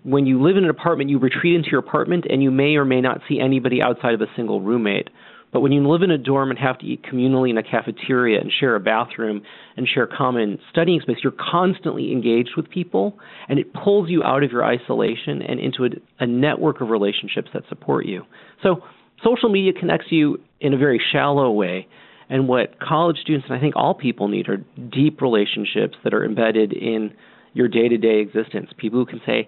when 0.03 0.25
you 0.25 0.41
live 0.41 0.55
in 0.55 0.63
an 0.63 0.69
apartment, 0.69 1.09
you 1.09 1.19
retreat 1.19 1.55
into 1.55 1.69
your 1.69 1.81
apartment 1.81 2.25
and 2.29 2.41
you 2.41 2.51
may 2.51 2.75
or 2.75 2.85
may 2.85 3.01
not 3.01 3.21
see 3.27 3.39
anybody 3.39 3.81
outside 3.81 4.13
of 4.13 4.21
a 4.21 4.27
single 4.35 4.61
roommate. 4.61 5.09
But 5.51 5.61
when 5.61 5.71
you 5.71 5.87
live 5.87 6.01
in 6.01 6.11
a 6.11 6.17
dorm 6.17 6.49
and 6.49 6.59
have 6.59 6.77
to 6.79 6.85
eat 6.85 7.03
communally 7.03 7.49
in 7.49 7.57
a 7.57 7.63
cafeteria 7.63 8.39
and 8.39 8.51
share 8.51 8.75
a 8.75 8.79
bathroom 8.79 9.41
and 9.77 9.87
share 9.87 10.05
common 10.05 10.59
studying 10.69 10.99
space, 11.01 11.17
you're 11.23 11.31
constantly 11.31 12.11
engaged 12.11 12.51
with 12.57 12.69
people, 12.69 13.17
and 13.47 13.57
it 13.57 13.73
pulls 13.73 14.09
you 14.09 14.23
out 14.23 14.43
of 14.43 14.51
your 14.51 14.65
isolation 14.65 15.41
and 15.41 15.59
into 15.59 15.85
a, 15.85 15.89
a 16.19 16.27
network 16.27 16.81
of 16.81 16.89
relationships 16.89 17.49
that 17.53 17.63
support 17.69 18.05
you. 18.05 18.23
So, 18.61 18.83
social 19.23 19.49
media 19.49 19.73
connects 19.73 20.07
you 20.11 20.39
in 20.59 20.73
a 20.73 20.77
very 20.77 21.01
shallow 21.11 21.51
way. 21.51 21.87
And 22.29 22.47
what 22.47 22.79
college 22.79 23.17
students 23.21 23.47
and 23.49 23.57
I 23.57 23.61
think 23.61 23.75
all 23.77 23.93
people 23.93 24.27
need 24.27 24.49
are 24.49 24.57
deep 24.91 25.21
relationships 25.21 25.95
that 26.03 26.13
are 26.13 26.25
embedded 26.25 26.73
in 26.73 27.13
your 27.53 27.69
day 27.69 27.87
to 27.87 27.97
day 27.97 28.19
existence. 28.19 28.69
People 28.77 28.99
who 28.99 29.05
can 29.05 29.21
say, 29.25 29.47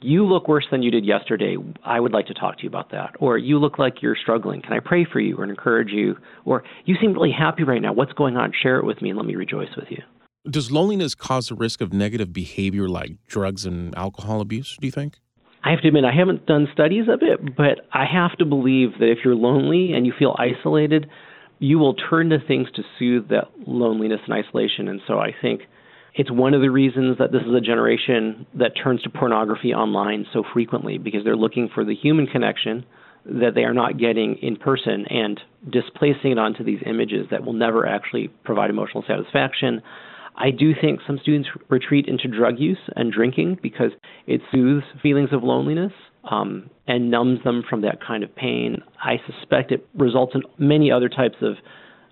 you 0.00 0.26
look 0.26 0.48
worse 0.48 0.66
than 0.70 0.82
you 0.82 0.90
did 0.90 1.04
yesterday. 1.04 1.56
I 1.84 2.00
would 2.00 2.12
like 2.12 2.26
to 2.26 2.34
talk 2.34 2.58
to 2.58 2.62
you 2.62 2.68
about 2.68 2.90
that. 2.90 3.14
Or 3.18 3.38
you 3.38 3.58
look 3.58 3.78
like 3.78 4.02
you're 4.02 4.16
struggling. 4.20 4.62
Can 4.62 4.72
I 4.72 4.80
pray 4.80 5.06
for 5.10 5.20
you 5.20 5.36
or 5.36 5.44
encourage 5.44 5.90
you? 5.90 6.16
Or 6.44 6.64
you 6.84 6.96
seem 7.00 7.12
really 7.12 7.32
happy 7.32 7.64
right 7.64 7.80
now. 7.80 7.92
What's 7.92 8.12
going 8.12 8.36
on? 8.36 8.52
Share 8.62 8.78
it 8.78 8.84
with 8.84 9.00
me 9.00 9.10
and 9.10 9.18
let 9.18 9.26
me 9.26 9.34
rejoice 9.36 9.74
with 9.76 9.86
you. 9.90 10.02
Does 10.48 10.70
loneliness 10.70 11.14
cause 11.14 11.48
the 11.48 11.54
risk 11.54 11.80
of 11.80 11.92
negative 11.92 12.32
behavior 12.32 12.88
like 12.88 13.16
drugs 13.26 13.66
and 13.66 13.96
alcohol 13.96 14.40
abuse, 14.40 14.76
do 14.80 14.86
you 14.86 14.92
think? 14.92 15.18
I 15.64 15.70
have 15.70 15.80
to 15.80 15.88
admit, 15.88 16.04
I 16.04 16.16
haven't 16.16 16.46
done 16.46 16.68
studies 16.72 17.08
of 17.08 17.20
it, 17.22 17.56
but 17.56 17.80
I 17.92 18.04
have 18.04 18.36
to 18.38 18.44
believe 18.44 18.92
that 19.00 19.10
if 19.10 19.18
you're 19.24 19.34
lonely 19.34 19.92
and 19.92 20.06
you 20.06 20.12
feel 20.16 20.36
isolated, 20.38 21.08
you 21.58 21.78
will 21.78 21.94
turn 21.94 22.30
to 22.30 22.38
things 22.38 22.68
to 22.76 22.82
soothe 22.98 23.28
that 23.30 23.48
loneliness 23.66 24.20
and 24.28 24.34
isolation. 24.34 24.86
And 24.86 25.00
so 25.08 25.18
I 25.18 25.34
think 25.42 25.62
it's 26.16 26.30
one 26.30 26.54
of 26.54 26.62
the 26.62 26.70
reasons 26.70 27.18
that 27.18 27.30
this 27.30 27.42
is 27.42 27.54
a 27.54 27.60
generation 27.60 28.46
that 28.54 28.72
turns 28.82 29.02
to 29.02 29.10
pornography 29.10 29.74
online 29.74 30.24
so 30.32 30.42
frequently 30.52 30.96
because 30.96 31.22
they're 31.24 31.36
looking 31.36 31.68
for 31.72 31.84
the 31.84 31.94
human 31.94 32.26
connection 32.26 32.86
that 33.26 33.54
they 33.54 33.64
are 33.64 33.74
not 33.74 33.98
getting 33.98 34.36
in 34.36 34.56
person 34.56 35.04
and 35.10 35.40
displacing 35.70 36.32
it 36.32 36.38
onto 36.38 36.64
these 36.64 36.78
images 36.86 37.26
that 37.30 37.44
will 37.44 37.52
never 37.52 37.86
actually 37.86 38.28
provide 38.44 38.70
emotional 38.70 39.04
satisfaction. 39.06 39.82
I 40.36 40.50
do 40.50 40.72
think 40.80 41.00
some 41.06 41.18
students 41.20 41.48
retreat 41.68 42.06
into 42.08 42.28
drug 42.28 42.58
use 42.58 42.78
and 42.94 43.12
drinking 43.12 43.58
because 43.62 43.90
it 44.26 44.40
soothes 44.50 44.84
feelings 45.02 45.30
of 45.32 45.42
loneliness 45.42 45.92
um, 46.30 46.70
and 46.86 47.10
numbs 47.10 47.40
them 47.44 47.62
from 47.68 47.82
that 47.82 47.98
kind 48.06 48.22
of 48.22 48.34
pain. 48.34 48.78
I 49.02 49.16
suspect 49.26 49.70
it 49.70 49.86
results 49.94 50.34
in 50.34 50.42
many 50.58 50.90
other 50.90 51.08
types 51.08 51.36
of 51.42 51.56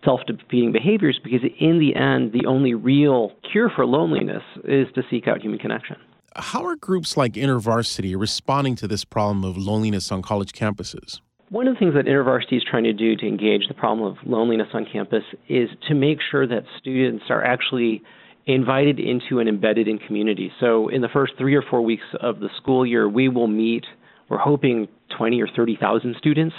self 0.04 0.20
defeating 0.26 0.72
behaviors 0.72 1.18
because, 1.22 1.40
in 1.58 1.78
the 1.78 1.94
end, 1.94 2.32
the 2.32 2.46
only 2.46 2.74
real 2.74 3.32
cure 3.50 3.70
for 3.74 3.86
loneliness 3.86 4.42
is 4.64 4.86
to 4.94 5.02
seek 5.10 5.28
out 5.28 5.40
human 5.40 5.58
connection. 5.58 5.96
How 6.36 6.64
are 6.66 6.76
groups 6.76 7.16
like 7.16 7.34
InterVarsity 7.34 8.18
responding 8.18 8.74
to 8.76 8.88
this 8.88 9.04
problem 9.04 9.44
of 9.44 9.56
loneliness 9.56 10.10
on 10.10 10.20
college 10.20 10.52
campuses? 10.52 11.20
One 11.50 11.68
of 11.68 11.74
the 11.74 11.78
things 11.78 11.94
that 11.94 12.06
InterVarsity 12.06 12.56
is 12.56 12.64
trying 12.68 12.84
to 12.84 12.92
do 12.92 13.14
to 13.14 13.26
engage 13.26 13.68
the 13.68 13.74
problem 13.74 14.10
of 14.10 14.16
loneliness 14.26 14.68
on 14.74 14.86
campus 14.90 15.22
is 15.48 15.68
to 15.88 15.94
make 15.94 16.18
sure 16.30 16.46
that 16.46 16.64
students 16.78 17.26
are 17.28 17.44
actually 17.44 18.02
invited 18.46 18.98
into 18.98 19.38
and 19.38 19.48
embedded 19.48 19.86
in 19.86 19.98
community. 19.98 20.52
So, 20.60 20.88
in 20.88 21.00
the 21.00 21.08
first 21.08 21.34
three 21.38 21.54
or 21.54 21.62
four 21.62 21.82
weeks 21.82 22.04
of 22.20 22.40
the 22.40 22.48
school 22.56 22.84
year, 22.84 23.08
we 23.08 23.28
will 23.28 23.46
meet, 23.46 23.84
we're 24.28 24.38
hoping 24.38 24.88
20 25.16 25.40
or 25.40 25.48
30,000 25.54 26.16
students, 26.18 26.54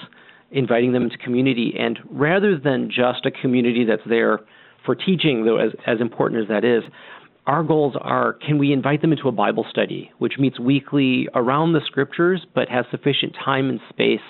inviting 0.56 0.94
them 0.94 1.04
into 1.04 1.18
community. 1.18 1.76
And 1.78 2.00
rather 2.10 2.58
than 2.58 2.90
just 2.90 3.26
a 3.26 3.32
community 3.32 3.84
that's 3.86 4.02
there 4.08 4.40
for 4.86 4.96
teaching, 4.96 5.46
though, 5.46 5.58
as, 5.58 5.72
as 5.86 6.00
important 6.00 6.42
as 6.42 6.48
that 6.48 6.64
is, 6.64 6.82
our 7.46 7.62
goals 7.62 7.96
are 8.00 8.34
can 8.34 8.58
we 8.58 8.74
invite 8.74 9.02
them 9.02 9.12
into 9.12 9.28
a 9.28 9.32
Bible 9.32 9.66
study, 9.70 10.12
which 10.18 10.40
meets 10.40 10.60
weekly 10.60 11.28
around 11.36 11.74
the 11.74 11.82
scriptures, 11.86 12.44
but 12.56 12.70
has 12.70 12.86
sufficient 12.90 13.36
time 13.44 13.70
and 13.70 13.80
space 13.90 14.26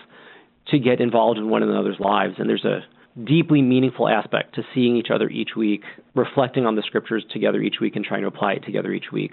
to 0.68 0.80
get 0.80 1.00
involved 1.00 1.38
in 1.38 1.48
one 1.48 1.64
another's 1.64 2.00
lives. 2.00 2.34
And 2.40 2.50
there's 2.50 2.66
a 2.66 2.80
deeply 3.24 3.62
meaningful 3.62 4.10
aspect 4.10 4.56
to 4.56 4.64
seeing 4.74 4.98
each 4.98 5.08
other 5.14 5.30
each 5.30 5.52
week, 5.56 5.84
reflecting 6.16 6.66
on 6.66 6.76
the 6.76 6.82
scriptures 6.82 7.24
together 7.32 7.62
each 7.62 7.76
week, 7.80 7.96
and 7.96 8.04
trying 8.04 8.22
to 8.22 8.28
apply 8.28 8.54
it 8.54 8.66
together 8.66 8.92
each 8.92 9.12
week. 9.14 9.32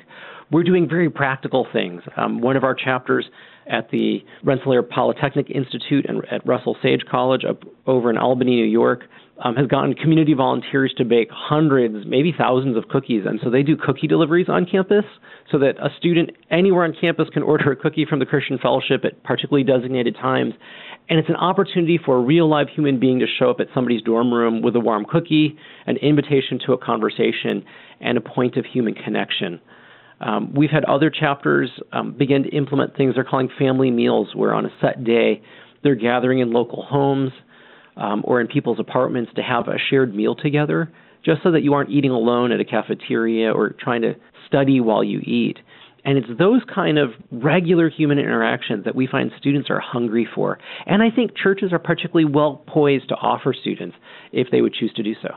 We're 0.53 0.63
doing 0.63 0.89
very 0.89 1.11
practical 1.11 1.67
things. 1.73 2.03
Um, 2.17 2.41
one 2.41 2.57
of 2.57 2.63
our 2.63 2.75
chapters 2.75 3.25
at 3.67 3.91
the 3.91 4.25
Rensselaer 4.45 4.83
Polytechnic 4.83 5.51
Institute 5.51 6.07
and 6.09 6.25
at 6.31 6.47
Russell 6.47 6.77
Sage 6.83 7.03
College 7.11 7.45
up 7.45 7.63
over 7.87 8.11
in 8.11 8.19
Albany, 8.19 8.57
New 8.57 8.65
York, 8.65 9.05
um, 9.43 9.57
has 9.57 9.67
gotten 9.67 9.95
community 9.95 10.35
volunteers 10.35 10.95
to 10.99 11.05
bake 11.05 11.29
hundreds, 11.31 12.07
maybe 12.07 12.35
thousands 12.37 12.77
of 12.77 12.89
cookies. 12.89 13.25
And 13.27 13.41
so 13.43 13.51
they 13.51 13.63
do 13.63 13.77
cookie 13.77 14.07
deliveries 14.07 14.49
on 14.49 14.67
campus 14.67 15.05
so 15.51 15.59
that 15.59 15.77
a 15.79 15.89
student 15.99 16.31
anywhere 16.51 16.85
on 16.85 16.95
campus 16.99 17.29
can 17.33 17.43
order 17.43 17.73
a 17.73 17.77
cookie 17.77 18.07
from 18.09 18.19
the 18.19 18.27
Christian 18.27 18.59
Fellowship 18.59 19.05
at 19.05 19.23
particularly 19.25 19.65
designated 19.65 20.15
times. 20.15 20.55
And 21.09 21.19
it's 21.19 21.29
an 21.29 21.37
opportunity 21.37 21.99
for 22.03 22.17
a 22.17 22.21
real 22.21 22.49
live 22.49 22.69
human 22.69 23.01
being 23.01 23.19
to 23.19 23.27
show 23.27 23.51
up 23.51 23.59
at 23.59 23.67
somebody's 23.75 24.03
dorm 24.03 24.33
room 24.33 24.63
with 24.63 24.77
a 24.77 24.81
warm 24.81 25.05
cookie, 25.05 25.59
an 25.87 25.97
invitation 25.97 26.61
to 26.67 26.73
a 26.73 26.79
conversation, 26.79 27.65
and 28.01 28.17
a 28.17 28.21
point 28.21 28.57
of 28.57 28.65
human 28.65 28.95
connection. 28.95 29.61
Um, 30.23 30.55
we've 30.55 30.71
had 30.71 30.85
other 30.85 31.11
chapters 31.11 31.69
um, 31.93 32.13
begin 32.17 32.45
to 32.45 32.49
implement 32.51 32.97
things 32.97 33.15
they're 33.15 33.25
calling 33.25 33.49
family 33.59 33.91
meals, 33.91 34.29
where 34.35 34.55
on 34.55 34.65
a 34.65 34.71
set 34.81 35.03
day 35.05 35.43
they're 35.83 35.97
gathering 35.97 36.39
in 36.39 36.53
local 36.53 36.85
homes 36.85 37.33
um, 37.97 38.23
or 38.25 38.41
in 38.41 38.47
people's 38.47 38.79
apartments 38.79 39.33
to 39.35 39.43
have 39.43 39.69
a 39.69 39.77
shared 39.91 40.15
meal 40.15 40.35
together, 40.35 40.93
just 41.25 41.43
so 41.43 41.51
that 41.51 41.63
you 41.63 41.75
aren't 41.75 41.91
eating 41.91 42.11
alone 42.11 42.53
at 42.53 42.61
a 42.61 42.65
cafeteria 42.65 43.51
or 43.53 43.71
trying 43.71 44.03
to 44.03 44.15
study 44.47 44.81
while 44.81 45.03
you 45.03 45.19
eat. 45.21 45.59
And 46.05 46.19
it's 46.19 46.27
those 46.39 46.63
kind 46.73 46.99
of 46.99 47.11
regular 47.31 47.89
human 47.89 48.19
interactions 48.19 48.85
that 48.85 48.95
we 48.95 49.07
find 49.07 49.31
students 49.39 49.71
are 49.71 49.81
hungry 49.81 50.27
for. 50.35 50.59
And 50.87 51.03
I 51.03 51.11
think 51.15 51.37
churches 51.37 51.73
are 51.73 51.79
particularly 51.79 52.25
well 52.25 52.63
poised 52.67 53.09
to 53.11 53.15
offer 53.15 53.55
students 53.59 53.97
if 54.33 54.49
they 54.51 54.63
would 54.63 54.75
choose 54.75 54.93
to 54.95 55.03
do 55.03 55.15
so. 55.23 55.29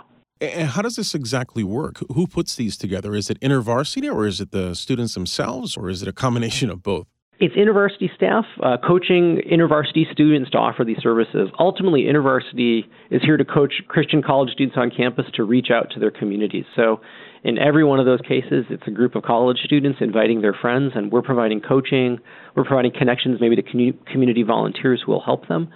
And 0.42 0.70
how 0.70 0.82
does 0.82 0.98
this 0.98 1.16
exactly 1.16 1.64
work? 1.64 2.00
Who 2.14 2.28
puts 2.28 2.56
these 2.56 2.76
together? 2.76 3.16
Is 3.16 3.30
it 3.30 3.40
InterVarsity 3.40 4.14
or 4.14 4.28
is 4.28 4.42
it 4.42 4.52
the 4.52 4.76
students 4.76 5.14
themselves 5.14 5.78
or 5.78 5.90
is 5.90 6.02
it 6.02 6.08
a 6.10 6.14
combination 6.14 6.70
of 6.70 6.84
both? 6.84 7.08
It's 7.38 7.56
InterVarsity 7.56 8.16
staff 8.16 8.46
uh, 8.64 8.78
coaching 8.86 9.42
InterVarsity 9.52 10.10
students 10.12 10.52
to 10.52 10.58
offer 10.58 10.86
these 10.86 11.00
services. 11.02 11.50
Ultimately, 11.60 12.04
InterVarsity 12.04 12.86
is 13.12 13.22
here 13.24 13.36
to 13.36 13.44
coach 13.44 13.74
Christian 13.90 14.24
college 14.24 14.52
students 14.52 14.78
on 14.78 14.90
campus 14.90 15.26
to 15.34 15.44
reach 15.44 15.68
out 15.70 15.90
to 15.92 16.00
their 16.00 16.12
communities. 16.12 16.64
So, 16.76 17.02
in 17.44 17.58
every 17.58 17.84
one 17.84 18.00
of 18.00 18.06
those 18.06 18.22
cases, 18.22 18.66
it's 18.70 18.88
a 18.88 18.92
group 18.92 19.16
of 19.16 19.24
college 19.24 19.58
students 19.66 20.00
inviting 20.02 20.42
their 20.42 20.54
friends, 20.54 20.94
and 20.96 21.12
we're 21.12 21.22
providing 21.22 21.60
coaching. 21.60 22.20
We're 22.56 22.64
providing 22.64 22.94
connections 22.98 23.40
maybe 23.42 23.58
to 23.58 23.64
community 23.64 24.44
volunteers 24.44 25.04
who 25.06 25.12
will 25.12 25.22
help 25.22 25.48
them. 25.48 25.68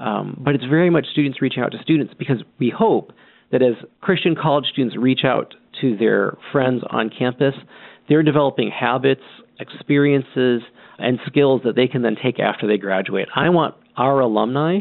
Um, 0.00 0.36
but 0.44 0.56
it's 0.56 0.64
very 0.64 0.90
much 0.90 1.06
students 1.12 1.40
reaching 1.40 1.62
out 1.62 1.70
to 1.72 1.78
students 1.80 2.12
because 2.18 2.42
we 2.58 2.70
hope 2.76 3.12
that 3.52 3.62
as 3.62 3.74
Christian 4.00 4.34
college 4.40 4.66
students 4.72 4.96
reach 4.96 5.20
out 5.24 5.54
to 5.80 5.96
their 5.96 6.36
friends 6.52 6.82
on 6.90 7.10
campus, 7.16 7.54
they're 8.08 8.22
developing 8.22 8.70
habits, 8.70 9.22
experiences, 9.58 10.62
and 10.98 11.18
skills 11.26 11.62
that 11.64 11.76
they 11.76 11.88
can 11.88 12.02
then 12.02 12.16
take 12.22 12.38
after 12.38 12.66
they 12.66 12.78
graduate. 12.78 13.28
I 13.34 13.48
want 13.48 13.74
our 13.96 14.20
alumni 14.20 14.80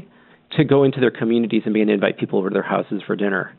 to 0.58 0.64
go 0.64 0.84
into 0.84 1.00
their 1.00 1.12
communities 1.12 1.64
and 1.66 1.74
begin 1.74 1.88
to 1.88 1.94
invite 1.94 2.18
people 2.18 2.40
over 2.40 2.50
to 2.50 2.54
their 2.54 2.64
houses 2.64 3.02
for 3.06 3.16
dinner, 3.16 3.56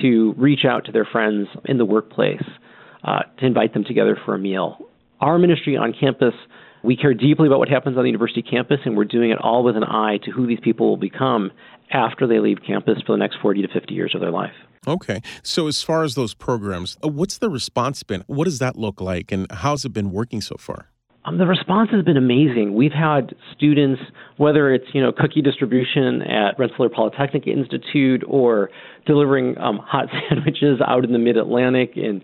to 0.00 0.34
reach 0.36 0.64
out 0.64 0.86
to 0.86 0.92
their 0.92 1.04
friends 1.04 1.48
in 1.64 1.78
the 1.78 1.84
workplace, 1.84 2.42
uh, 3.04 3.20
to 3.38 3.46
invite 3.46 3.74
them 3.74 3.84
together 3.84 4.18
for 4.24 4.34
a 4.34 4.38
meal. 4.38 4.78
Our 5.20 5.38
ministry 5.38 5.76
on 5.76 5.92
campus, 5.98 6.34
we 6.82 6.96
care 6.96 7.12
deeply 7.12 7.48
about 7.48 7.58
what 7.58 7.68
happens 7.68 7.96
on 7.96 8.04
the 8.04 8.08
university 8.08 8.42
campus, 8.42 8.78
and 8.84 8.96
we're 8.96 9.04
doing 9.04 9.30
it 9.30 9.38
all 9.38 9.64
with 9.64 9.76
an 9.76 9.84
eye 9.84 10.18
to 10.24 10.30
who 10.30 10.46
these 10.46 10.60
people 10.62 10.88
will 10.88 10.96
become 10.96 11.50
after 11.90 12.26
they 12.26 12.40
leave 12.40 12.58
campus 12.66 12.98
for 13.06 13.12
the 13.12 13.18
next 13.18 13.36
40 13.40 13.62
to 13.62 13.68
50 13.68 13.94
years 13.94 14.14
of 14.14 14.20
their 14.20 14.30
life. 14.30 14.52
Okay. 14.86 15.20
So, 15.42 15.66
as 15.66 15.82
far 15.82 16.04
as 16.04 16.14
those 16.14 16.34
programs, 16.34 16.96
uh, 17.04 17.08
what's 17.08 17.38
the 17.38 17.50
response 17.50 18.02
been? 18.02 18.24
What 18.26 18.44
does 18.44 18.58
that 18.58 18.76
look 18.76 19.00
like, 19.00 19.32
and 19.32 19.46
how's 19.50 19.84
it 19.84 19.92
been 19.92 20.12
working 20.12 20.40
so 20.40 20.56
far? 20.56 20.88
Um, 21.24 21.36
the 21.36 21.46
response 21.46 21.90
has 21.90 22.04
been 22.04 22.16
amazing. 22.16 22.74
We've 22.74 22.92
had 22.92 23.34
students, 23.54 24.00
whether 24.38 24.72
it's 24.72 24.86
you 24.94 25.02
know 25.02 25.12
cookie 25.12 25.42
distribution 25.42 26.22
at 26.22 26.58
Rensselaer 26.58 26.88
Polytechnic 26.88 27.46
Institute 27.46 28.22
or 28.26 28.70
delivering 29.04 29.58
um, 29.58 29.78
hot 29.78 30.06
sandwiches 30.28 30.80
out 30.86 31.04
in 31.04 31.12
the 31.12 31.18
Mid 31.18 31.36
Atlantic 31.36 31.92
and 31.96 32.22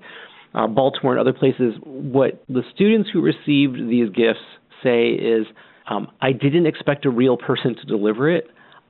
uh, 0.54 0.66
Baltimore 0.66 1.12
and 1.12 1.21
other 1.21 1.37
places. 1.37 1.75
What 1.83 2.42
the 2.49 2.62
students 2.75 3.11
who 3.12 3.21
received 3.21 3.76
these 3.90 4.09
gifts 4.09 4.40
say 4.83 5.09
is, 5.09 5.47
um, 5.90 6.09
"I 6.23 6.33
didn't 6.33 6.66
expect 6.66 7.04
a 7.04 7.11
real 7.11 7.37
person 7.37 7.75
to 7.75 7.85
deliver 7.85 8.30
it. 8.30 8.49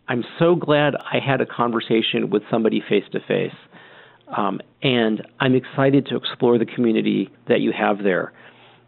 I'm 0.08 0.24
so 0.38 0.54
glad 0.54 0.94
I 0.96 1.18
had 1.24 1.40
a 1.40 1.46
conversation 1.46 2.30
with 2.30 2.42
somebody 2.50 2.82
face 2.88 3.04
to 3.12 3.20
face." 3.20 3.56
and 4.82 5.22
I'm 5.38 5.54
excited 5.54 6.06
to 6.06 6.16
explore 6.16 6.58
the 6.58 6.66
community 6.66 7.30
that 7.46 7.60
you 7.60 7.72
have 7.72 8.02
there 8.02 8.32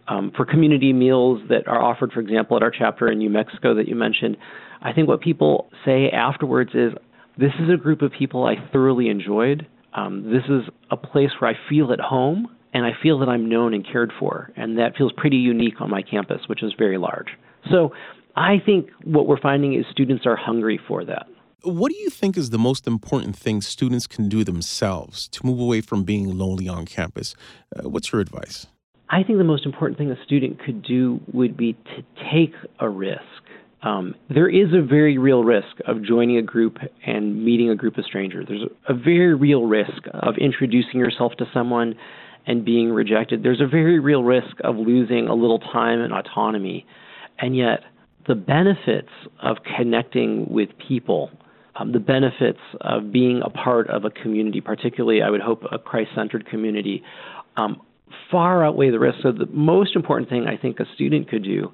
um, 0.09 0.33
for 0.37 0.45
community 0.45 0.93
meals 0.93 1.41
that 1.49 1.67
are 1.67 1.83
offered, 1.83 2.13
for 2.13 2.21
example, 2.21 2.57
at 2.57 2.63
our 2.63 2.71
chapter 2.71 3.09
in 3.11 3.19
New 3.19 3.31
Mexico 3.31 3.75
that 3.75 3.89
you 3.89 3.95
mentioned, 3.95 4.37
I 4.83 4.93
think 4.93 5.09
what 5.09 5.21
people 5.21 5.69
say 5.85 6.11
afterwards 6.11 6.71
is, 6.75 6.93
"This 7.37 7.53
is 7.61 7.69
a 7.71 7.77
group 7.77 8.03
of 8.03 8.13
people 8.13 8.45
I 8.45 8.57
thoroughly 8.73 9.09
enjoyed. 9.09 9.67
Um, 9.95 10.31
this 10.31 10.45
is 10.49 10.69
a 10.91 10.97
place 10.97 11.31
where 11.41 11.51
I 11.51 11.59
feel 11.69 11.93
at 11.93 12.01
home." 12.01 12.49
And 12.75 12.85
I 12.85 12.93
feel 13.03 13.19
that 13.21 13.29
I'm 13.29 13.49
known 13.49 13.73
and 13.73 13.87
cared 13.87 14.13
for, 14.19 14.51
and 14.55 14.77
that 14.77 14.97
feels 14.99 15.11
pretty 15.13 15.39
unique 15.39 15.81
on 15.81 15.89
my 15.89 16.03
campus, 16.03 16.47
which 16.47 16.63
is 16.63 16.75
very 16.75 16.99
large. 16.99 17.29
So 17.71 17.93
I 18.37 18.61
think 18.64 18.90
what 19.05 19.26
we're 19.26 19.40
finding 19.40 19.75
is 19.75 19.87
students 19.90 20.26
are 20.26 20.37
hungry 20.37 20.78
for 20.87 21.05
that. 21.05 21.26
What 21.62 21.90
do 21.90 21.99
you 21.99 22.11
think 22.11 22.37
is 22.37 22.50
the 22.50 22.59
most 22.59 22.87
important 22.87 23.35
thing 23.35 23.61
students 23.61 24.07
can 24.07 24.28
do 24.28 24.45
themselves 24.45 25.26
to 25.28 25.45
move 25.45 25.59
away 25.59 25.81
from 25.81 26.05
being 26.05 26.37
lonely 26.37 26.69
on 26.69 26.85
campus? 26.85 27.35
Uh, 27.75 27.88
what's 27.88 28.12
your 28.12 28.21
advice? 28.21 28.66
I 29.09 29.23
think 29.23 29.38
the 29.38 29.45
most 29.45 29.64
important 29.64 29.99
thing 29.99 30.11
a 30.11 30.23
student 30.25 30.61
could 30.62 30.83
do 30.83 31.21
would 31.33 31.57
be 31.57 31.73
to 31.73 32.05
take 32.31 32.52
a 32.78 32.88
risk. 32.88 33.21
Um, 33.83 34.14
there 34.28 34.49
is 34.49 34.73
a 34.75 34.83
very 34.83 35.16
real 35.16 35.45
risk 35.45 35.76
of 35.87 36.02
joining 36.02 36.37
a 36.37 36.43
group 36.43 36.78
and 37.07 37.45
meeting 37.45 37.71
a 37.71 37.76
group 37.76 37.99
of 37.99 38.05
strangers. 38.05 38.47
There's 38.49 38.62
a, 38.62 38.93
a 38.93 38.97
very 38.97 39.35
real 39.35 39.64
risk 39.64 40.02
of 40.12 40.37
introducing 40.38 41.00
yourself 41.00 41.33
to 41.38 41.47
someone 41.55 41.95
and 42.47 42.64
being 42.64 42.90
rejected. 42.90 43.43
There's 43.43 43.61
a 43.61 43.66
very 43.66 43.99
real 43.99 44.25
risk 44.25 44.57
of 44.62 44.76
losing 44.76 45.28
a 45.28 45.35
little 45.35 45.59
time 45.59 46.00
and 46.00 46.12
autonomy. 46.12 46.87
And 47.38 47.57
yet, 47.57 47.81
the 48.26 48.35
benefits 48.35 49.11
of 49.40 49.59
connecting 49.76 50.47
with 50.50 50.71
people, 50.88 51.30
um, 51.76 51.92
the 51.92 52.00
benefits 52.00 52.59
of 52.80 53.12
being 53.12 53.40
a 53.45 53.50
part 53.50 53.88
of 53.88 54.04
a 54.04 54.11
community, 54.11 54.61
particularly, 54.61 55.23
I 55.23 55.30
would 55.30 55.40
hope, 55.40 55.62
a 55.71 55.78
Christ 55.78 56.11
centered 56.14 56.47
community, 56.47 57.02
um, 57.56 57.80
far 58.30 58.64
outweigh 58.64 58.90
the 58.90 58.99
risks. 58.99 59.23
So 59.23 59.33
the 59.33 59.47
most 59.47 59.95
important 59.95 60.28
thing 60.28 60.47
I 60.47 60.56
think 60.56 60.80
a 60.80 60.87
student 60.95 61.28
could 61.28 61.45
do 61.45 61.73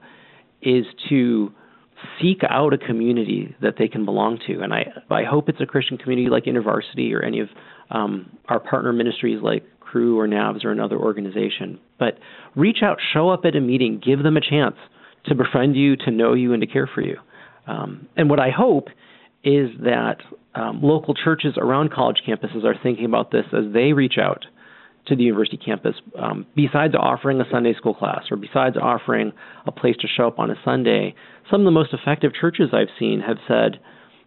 is 0.60 0.84
to 1.08 1.52
seek 2.20 2.40
out 2.48 2.72
a 2.72 2.78
community 2.78 3.54
that 3.62 3.74
they 3.78 3.88
can 3.88 4.04
belong 4.04 4.38
to. 4.46 4.60
And 4.60 4.74
I, 4.74 4.86
I 5.10 5.24
hope 5.24 5.48
it's 5.48 5.60
a 5.60 5.66
Christian 5.66 5.98
community 5.98 6.28
like 6.28 6.44
InterVarsity 6.44 7.14
or 7.14 7.22
any 7.22 7.40
of 7.40 7.48
um, 7.90 8.38
our 8.48 8.58
partner 8.58 8.92
ministries 8.92 9.40
like 9.42 9.64
Cru 9.80 10.18
or 10.18 10.26
NAVS 10.26 10.64
or 10.64 10.70
another 10.70 10.96
organization. 10.96 11.78
But 11.98 12.18
reach 12.56 12.78
out, 12.82 12.98
show 13.12 13.28
up 13.28 13.44
at 13.44 13.54
a 13.54 13.60
meeting, 13.60 14.00
give 14.04 14.22
them 14.22 14.36
a 14.36 14.40
chance 14.40 14.76
to 15.26 15.34
befriend 15.34 15.76
you, 15.76 15.96
to 15.96 16.10
know 16.10 16.34
you, 16.34 16.52
and 16.52 16.60
to 16.60 16.66
care 16.66 16.88
for 16.92 17.00
you. 17.00 17.16
Um, 17.66 18.08
and 18.16 18.28
what 18.28 18.40
I 18.40 18.50
hope 18.50 18.88
is 19.44 19.70
that 19.80 20.16
um, 20.54 20.80
local 20.82 21.14
churches 21.14 21.54
around 21.56 21.92
college 21.92 22.22
campuses 22.26 22.64
are 22.64 22.74
thinking 22.82 23.04
about 23.04 23.30
this 23.30 23.44
as 23.52 23.72
they 23.72 23.92
reach 23.92 24.18
out 24.20 24.44
to 25.06 25.16
the 25.16 25.22
university 25.22 25.56
campus, 25.56 25.96
um, 26.16 26.46
besides 26.54 26.94
offering 26.96 27.40
a 27.40 27.44
Sunday 27.50 27.74
school 27.74 27.94
class 27.94 28.24
or 28.30 28.36
besides 28.36 28.76
offering 28.80 29.32
a 29.66 29.72
place 29.72 29.96
to 30.00 30.06
show 30.06 30.28
up 30.28 30.38
on 30.38 30.50
a 30.50 30.54
Sunday, 30.64 31.14
some 31.50 31.60
of 31.60 31.64
the 31.64 31.72
most 31.72 31.92
effective 31.92 32.32
churches 32.40 32.68
I've 32.72 32.92
seen 32.98 33.20
have 33.20 33.38
said, 33.48 33.80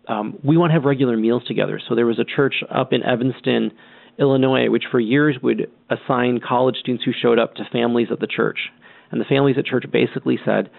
um, 0.08 0.38
we 0.44 0.58
want 0.58 0.72
to 0.72 0.74
have 0.74 0.84
regular 0.84 1.16
meals 1.16 1.44
together. 1.48 1.80
So 1.88 1.96
there 1.96 2.06
was 2.06 2.20
a 2.20 2.25
church 2.25 2.56
up 2.70 2.92
in 2.92 3.04
Evanston, 3.04 3.72
Illinois, 4.20 4.70
which 4.70 4.84
for 4.92 5.00
years 5.00 5.38
would 5.42 5.72
assign 5.90 6.42
college 6.46 6.75
students 6.78 7.06
who 7.06 7.12
showed 7.20 7.40
up 7.40 7.56
to 7.56 7.64
families 7.72 8.10
at 8.12 8.20
the 8.20 8.28
church. 8.28 8.60
And 9.12 9.20
the 9.20 9.26
families 9.26 9.58
at 9.58 9.66
church 9.66 9.86
basically 9.92 10.40
said, 10.46 10.70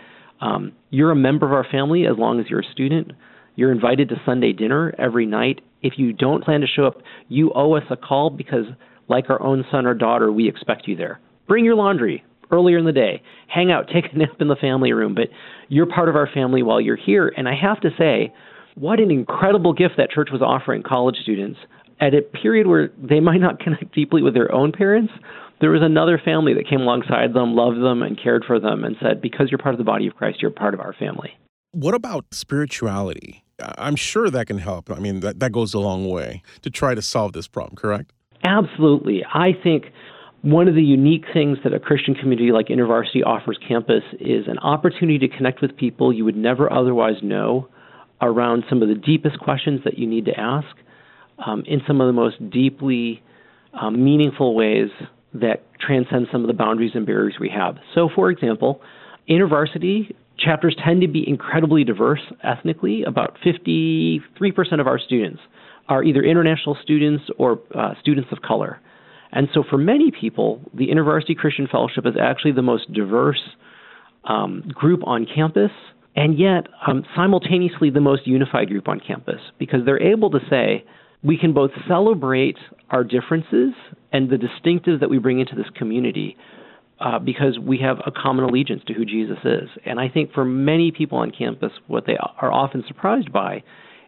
um, 0.41 0.73
You're 0.91 1.11
a 1.11 1.17
member 1.17 1.47
of 1.47 1.53
our 1.53 1.67
family 1.71 2.07
as 2.07 2.17
long 2.19 2.41
as 2.41 2.47
you're 2.49 2.61
a 2.61 2.73
student. 2.73 3.13
You're 3.55 3.73
invited 3.73 4.11
to 4.11 4.21
Sunday 4.27 4.53
dinner 4.53 4.95
every 4.99 5.27
night. 5.27 5.61
If 5.83 5.95
you 5.97 6.13
don't 6.13 6.45
plan 6.45 6.61
to 6.61 6.67
show 6.67 6.87
up, 6.87 6.99
you 7.29 7.53
owe 7.55 7.75
us 7.75 7.85
a 7.91 7.97
call 7.97 8.31
because, 8.31 8.67
like 9.09 9.31
our 9.31 9.43
own 9.43 9.65
son 9.71 9.87
or 9.87 9.95
daughter, 9.95 10.31
we 10.31 10.49
expect 10.49 10.87
you 10.87 10.97
there. 10.97 11.21
Bring 11.49 11.65
your 11.65 11.75
laundry 11.75 12.25
earlier 12.51 12.79
in 12.79 12.85
the 12.85 12.93
day. 12.93 13.23
Hang 13.49 13.71
out, 13.73 13.89
take 13.93 14.13
a 14.13 14.19
nap 14.19 14.41
in 14.41 14.49
the 14.49 14.57
family 14.57 14.93
room, 14.93 15.15
but 15.15 15.29
you're 15.69 15.87
part 15.87 16.09
of 16.09 16.17
our 16.17 16.29
family 16.33 16.63
while 16.63 16.81
you're 16.81 16.97
here. 16.97 17.33
And 17.35 17.49
I 17.49 17.55
have 17.61 17.81
to 17.81 17.91
say, 17.99 18.33
what 18.75 19.01
an 19.01 19.11
incredible 19.11 19.73
gift 19.73 19.95
that 19.97 20.11
church 20.11 20.29
was 20.31 20.43
offering 20.43 20.83
college 20.83 21.17
students 21.23 21.59
at 22.01 22.15
a 22.15 22.23
period 22.23 22.67
where 22.67 22.91
they 22.99 23.21
might 23.21 23.41
not 23.41 23.61
connect 23.61 23.95
deeply 23.95 24.23
with 24.23 24.35
their 24.35 24.53
own 24.53 24.73
parents. 24.73 25.13
There 25.61 25.71
was 25.71 25.83
another 25.83 26.21
family 26.23 26.53
that 26.55 26.69
came 26.69 26.83
alongside 26.83 27.33
them, 27.33 27.55
loved 27.55 27.81
them, 27.81 28.03
and 28.03 28.21
cared 28.23 28.45
for 28.47 28.61
them, 28.61 28.85
and 28.85 28.97
said, 29.01 29.23
Because 29.23 29.51
you're 29.51 29.59
part 29.59 29.75
of 29.75 29.79
the 29.79 29.85
body 29.85 30.07
of 30.07 30.15
Christ, 30.15 30.43
you're 30.43 30.51
part 30.51 30.75
of 30.75 30.81
our 30.81 30.93
family. 30.93 31.31
What 31.73 31.95
about 31.95 32.27
spirituality? 32.33 33.45
I'm 33.79 33.97
sure 33.97 34.29
that 34.29 34.47
can 34.47 34.59
help. 34.59 34.91
I 34.91 34.99
mean, 34.99 35.21
that, 35.21 35.41
that 35.41 35.53
goes 35.53 35.73
a 35.73 35.79
long 35.79 36.09
way 36.09 36.43
to 36.63 36.71
try 36.71 36.95
to 36.95 37.01
solve 37.01 37.33
this 37.33 37.49
problem, 37.49 37.77
correct? 37.77 38.13
Absolutely. 38.45 39.25
I 39.25 39.53
think 39.63 39.87
one 40.43 40.69
of 40.69 40.75
the 40.75 40.83
unique 40.83 41.25
things 41.33 41.59
that 41.65 41.73
a 41.73 41.81
Christian 41.81 42.15
community 42.15 42.53
like 42.53 42.69
InterVarsity 42.69 43.25
offers 43.25 43.59
campus 43.67 44.03
is 44.21 44.47
an 44.47 44.59
opportunity 44.59 45.19
to 45.27 45.37
connect 45.37 45.63
with 45.63 45.77
people 45.77 46.13
you 46.13 46.25
would 46.25 46.37
never 46.37 46.71
otherwise 46.71 47.17
know 47.23 47.69
around 48.21 48.65
some 48.69 48.83
of 48.83 48.89
the 48.89 48.95
deepest 48.95 49.39
questions 49.41 49.81
that 49.85 49.99
you 49.99 50.07
need 50.07 50.27
to 50.27 50.39
ask 50.39 50.69
um, 51.45 51.63
in 51.67 51.81
some 51.87 52.01
of 52.01 52.07
the 52.07 52.13
most 52.13 52.37
deeply 52.51 53.23
um, 53.75 54.03
meaningful 54.03 54.55
ways 54.55 54.89
that 55.35 55.65
transcend 55.79 56.29
some 56.33 56.43
of 56.43 56.47
the 56.47 56.55
boundaries 56.55 56.93
and 56.95 57.07
barriers 57.07 57.35
we 57.41 57.51
have. 57.51 57.77
So, 57.95 58.09
for 58.15 58.31
example, 58.31 58.81
InterVarsity 59.29 60.15
chapters 60.39 60.77
tend 60.85 61.01
to 61.03 61.09
be 61.09 61.29
incredibly 61.29 61.85
diverse 61.85 62.21
ethnically. 62.43 63.03
About 63.03 63.37
53% 63.45 64.21
of 64.81 64.87
our 64.87 64.99
students 64.99 65.41
are 65.89 66.03
either 66.03 66.23
international 66.23 66.77
students 66.83 67.25
or 67.39 67.61
uh, 67.75 67.95
students 68.01 68.31
of 68.33 68.43
color. 68.43 68.81
And 69.33 69.49
so, 69.53 69.63
for 69.69 69.77
many 69.77 70.11
people, 70.11 70.61
the 70.73 70.89
InterVarsity 70.89 71.37
Christian 71.37 71.69
Fellowship 71.71 72.07
is 72.07 72.15
actually 72.21 72.53
the 72.53 72.63
most 72.63 72.93
diverse 72.93 73.43
um, 74.25 74.65
group 74.73 75.01
on 75.05 75.27
campus, 75.33 75.71
and 76.15 76.39
yet 76.39 76.67
um, 76.87 77.05
simultaneously 77.15 77.91
the 77.91 78.01
most 78.01 78.27
unified 78.27 78.69
group 78.69 78.89
on 78.89 79.01
campus 79.01 79.41
because 79.59 79.81
they're 79.85 80.03
able 80.03 80.31
to 80.31 80.39
say 80.49 80.85
we 81.23 81.39
can 81.39 81.53
both 81.53 81.71
celebrate 81.89 82.57
our 82.91 83.05
differences 83.05 83.73
and 84.13 84.31
the 84.31 84.37
distinctives 84.37 85.01
that 85.01 85.11
we 85.11 85.19
bring 85.19 85.41
into 85.41 85.55
this 85.55 85.71
community. 85.77 86.37
Uh, 86.99 87.19
because 87.19 87.59
we 87.59 87.77
have 87.77 87.99
a 88.07 88.11
common 88.11 88.43
allegiance 88.43 88.81
to 88.87 88.95
who 88.95 89.05
Jesus 89.05 89.37
is. 89.45 89.69
And 89.85 90.01
I 90.01 90.09
think 90.09 90.33
for 90.33 90.47
many 90.47 90.91
people 90.91 91.19
on 91.19 91.31
campus, 91.31 91.71
what 91.89 92.07
they 92.07 92.17
are 92.17 92.51
often 92.51 92.83
surprised 92.89 93.31
by 93.31 93.63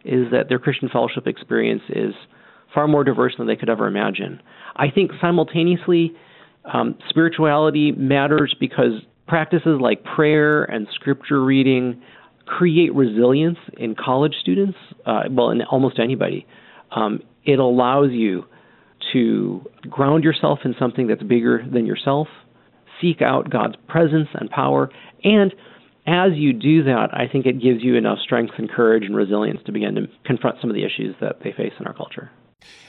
is 0.06 0.30
that 0.32 0.48
their 0.48 0.58
Christian 0.58 0.88
fellowship 0.88 1.26
experience 1.26 1.82
is 1.90 2.14
far 2.74 2.88
more 2.88 3.04
diverse 3.04 3.34
than 3.36 3.46
they 3.46 3.56
could 3.56 3.68
ever 3.68 3.86
imagine. 3.86 4.40
I 4.74 4.90
think 4.90 5.10
simultaneously, 5.20 6.14
um, 6.72 6.96
spirituality 7.10 7.92
matters 7.92 8.56
because 8.58 9.02
practices 9.26 9.78
like 9.80 10.02
prayer 10.02 10.64
and 10.64 10.86
scripture 10.94 11.44
reading 11.44 12.00
create 12.46 12.94
resilience 12.94 13.58
in 13.76 13.94
college 13.94 14.34
students, 14.40 14.78
uh, 15.04 15.24
well, 15.30 15.50
in 15.50 15.60
almost 15.62 15.98
anybody. 15.98 16.46
Um, 16.90 17.22
it 17.44 17.58
allows 17.58 18.10
you 18.10 18.44
to 19.12 19.64
ground 19.88 20.24
yourself 20.24 20.60
in 20.64 20.74
something 20.78 21.06
that's 21.06 21.22
bigger 21.22 21.64
than 21.70 21.86
yourself, 21.86 22.28
seek 23.00 23.22
out 23.22 23.50
God's 23.50 23.76
presence 23.88 24.28
and 24.34 24.50
power, 24.50 24.90
and 25.24 25.52
as 26.08 26.32
you 26.34 26.54
do 26.54 26.82
that, 26.84 27.08
I 27.12 27.28
think 27.30 27.44
it 27.44 27.60
gives 27.60 27.82
you 27.82 27.94
enough 27.96 28.18
strength 28.20 28.54
and 28.56 28.70
courage 28.70 29.04
and 29.04 29.14
resilience 29.14 29.60
to 29.66 29.72
begin 29.72 29.94
to 29.96 30.06
confront 30.24 30.56
some 30.60 30.70
of 30.70 30.74
the 30.74 30.82
issues 30.82 31.14
that 31.20 31.40
they 31.44 31.52
face 31.52 31.74
in 31.78 31.86
our 31.86 31.92
culture. 31.92 32.30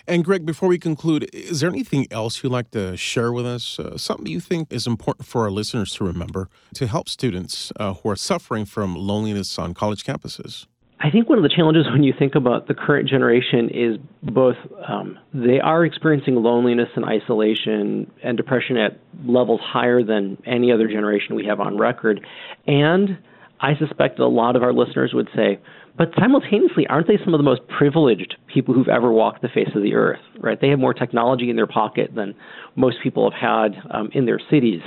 And 0.07 0.23
Greg, 0.23 0.45
before 0.45 0.69
we 0.69 0.79
conclude, 0.79 1.29
is 1.33 1.59
there 1.59 1.69
anything 1.69 2.07
else 2.11 2.41
you'd 2.41 2.51
like 2.51 2.71
to 2.71 2.95
share 2.95 3.31
with 3.31 3.45
us? 3.45 3.77
Uh, 3.77 3.97
something 3.97 4.25
you 4.25 4.39
think 4.39 4.71
is 4.71 4.87
important 4.87 5.27
for 5.27 5.43
our 5.43 5.51
listeners 5.51 5.93
to 5.95 6.05
remember 6.05 6.49
to 6.75 6.87
help 6.87 7.09
students 7.09 7.71
uh, 7.79 7.93
who 7.93 8.09
are 8.09 8.15
suffering 8.15 8.65
from 8.65 8.95
loneliness 8.95 9.59
on 9.59 9.73
college 9.73 10.03
campuses? 10.03 10.65
I 11.01 11.09
think 11.11 11.29
one 11.29 11.37
of 11.37 11.43
the 11.43 11.49
challenges 11.49 11.85
when 11.89 12.03
you 12.03 12.13
think 12.17 12.35
about 12.35 12.67
the 12.67 12.73
current 12.73 13.07
generation 13.07 13.69
is 13.69 13.97
both 14.21 14.57
um, 14.85 15.17
they 15.33 15.59
are 15.59 15.85
experiencing 15.85 16.35
loneliness 16.35 16.89
and 16.95 17.05
isolation 17.05 18.11
and 18.21 18.35
depression 18.35 18.75
at 18.75 18.99
levels 19.25 19.61
higher 19.63 20.03
than 20.03 20.37
any 20.45 20.73
other 20.73 20.89
generation 20.89 21.35
we 21.35 21.45
have 21.45 21.61
on 21.61 21.77
record. 21.77 22.19
And 22.67 23.17
I 23.61 23.77
suspect 23.77 24.19
a 24.19 24.27
lot 24.27 24.57
of 24.57 24.63
our 24.63 24.73
listeners 24.73 25.11
would 25.13 25.29
say, 25.33 25.59
but 25.97 26.11
simultaneously, 26.17 26.85
aren't 26.87 27.07
they 27.07 27.17
some 27.23 27.33
of 27.33 27.39
the 27.39 27.43
most 27.43 27.61
privileged 27.77 28.35
people 28.53 28.73
who've 28.73 28.87
ever 28.89 29.11
walked 29.11 29.41
the 29.41 29.49
face 29.49 29.69
of 29.75 29.83
the 29.83 29.95
earth? 29.95 30.19
Right? 30.39 30.59
They 30.59 30.69
have 30.69 30.79
more 30.79 30.93
technology 30.93 31.49
in 31.49 31.55
their 31.55 31.67
pocket 31.67 32.11
than 32.13 32.35
most 32.75 32.97
people 33.01 33.29
have 33.29 33.39
had 33.39 33.81
um, 33.91 34.09
in 34.13 34.25
their 34.25 34.39
cities 34.49 34.81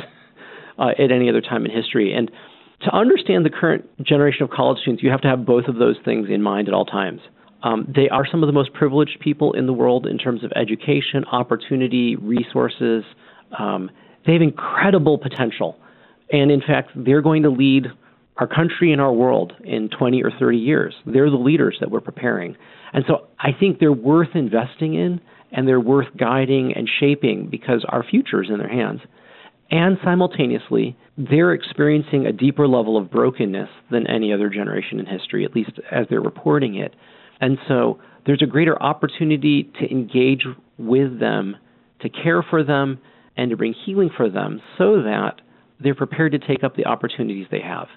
uh, 0.79 0.91
at 0.99 1.11
any 1.11 1.31
other 1.31 1.41
time 1.41 1.65
in 1.65 1.71
history. 1.71 2.13
And 2.13 2.31
to 2.85 2.95
understand 2.95 3.45
the 3.45 3.51
current 3.51 3.89
generation 4.05 4.43
of 4.43 4.51
college 4.51 4.79
students, 4.81 5.03
you 5.03 5.11
have 5.11 5.21
to 5.23 5.29
have 5.29 5.47
both 5.47 5.67
of 5.67 5.77
those 5.77 5.97
things 6.05 6.29
in 6.31 6.43
mind 6.43 6.69
at 6.69 6.75
all 6.75 6.85
times. 6.85 7.21
Um, 7.63 7.93
they 7.95 8.09
are 8.09 8.27
some 8.29 8.43
of 8.43 8.49
the 8.49 8.53
most 8.53 8.73
privileged 8.73 9.21
people 9.21 9.53
in 9.53 9.67
the 9.67 9.73
world 9.73 10.07
in 10.07 10.19
terms 10.19 10.43
of 10.43 10.53
education, 10.57 11.25
opportunity, 11.31 12.17
resources. 12.17 13.05
Um, 13.57 13.91
they 14.27 14.33
have 14.33 14.43
incredible 14.43 15.19
potential. 15.19 15.77
And 16.31 16.51
in 16.51 16.61
fact, 16.61 16.91
they're 16.97 17.23
going 17.23 17.45
to 17.45 17.51
lead 17.51 17.87
our 18.39 18.47
country 18.47 18.93
and 18.93 19.01
our 19.01 19.13
world 19.13 19.53
in 19.63 19.89
20 19.91 20.23
or 20.25 20.31
30 20.39 20.59
years. 20.59 20.95
They're 21.07 21.31
the 21.31 21.37
leaders 21.37 21.77
that 21.81 21.91
we're 21.91 22.01
preparing. 22.01 22.57
And 22.93 23.05
so 23.07 23.29
I 23.39 23.51
think 23.53 23.79
they're 23.79 23.93
worth 23.93 24.35
investing 24.35 24.95
in 24.95 25.21
and 25.53 25.69
they're 25.69 25.81
worth 25.81 26.09
guiding 26.17 26.73
and 26.75 26.89
shaping 26.99 27.49
because 27.51 27.85
our 27.89 28.03
future 28.03 28.43
is 28.43 28.49
in 28.51 28.59
their 28.59 28.69
hands. 28.69 29.01
And 29.73 29.97
simultaneously, 30.05 30.99
they're 31.17 31.55
experiencing 31.55 32.27
a 32.27 32.33
deeper 32.33 32.69
level 32.69 32.99
of 32.99 33.11
brokenness 33.11 33.71
than 33.91 34.07
any 34.07 34.31
other 34.31 34.51
generation 34.51 35.01
in 35.01 35.07
history, 35.07 35.47
at 35.47 35.55
least 35.55 35.81
as 35.91 36.07
they're 36.11 36.21
reporting 36.21 36.75
it. 36.75 36.95
And 37.41 37.57
so 37.67 37.99
there's 38.27 38.43
a 38.43 38.47
greater 38.47 38.81
opportunity 38.81 39.73
to 39.81 39.91
engage 39.91 40.45
with 40.77 41.19
them, 41.19 41.57
to 42.03 42.11
care 42.11 42.43
for 42.43 42.63
them, 42.63 42.99
and 43.39 43.51
to 43.51 43.57
bring 43.57 43.75
healing 43.87 44.11
for 44.15 44.29
them 44.29 44.61
so 44.77 45.03
that 45.03 45.41
they're 45.81 45.95
prepared 45.95 46.33
to 46.33 46.39
take 46.39 46.63
up 46.63 46.77
the 46.77 46.85
opportunities 46.85 47.47
they 47.51 47.63
have. 47.63 47.89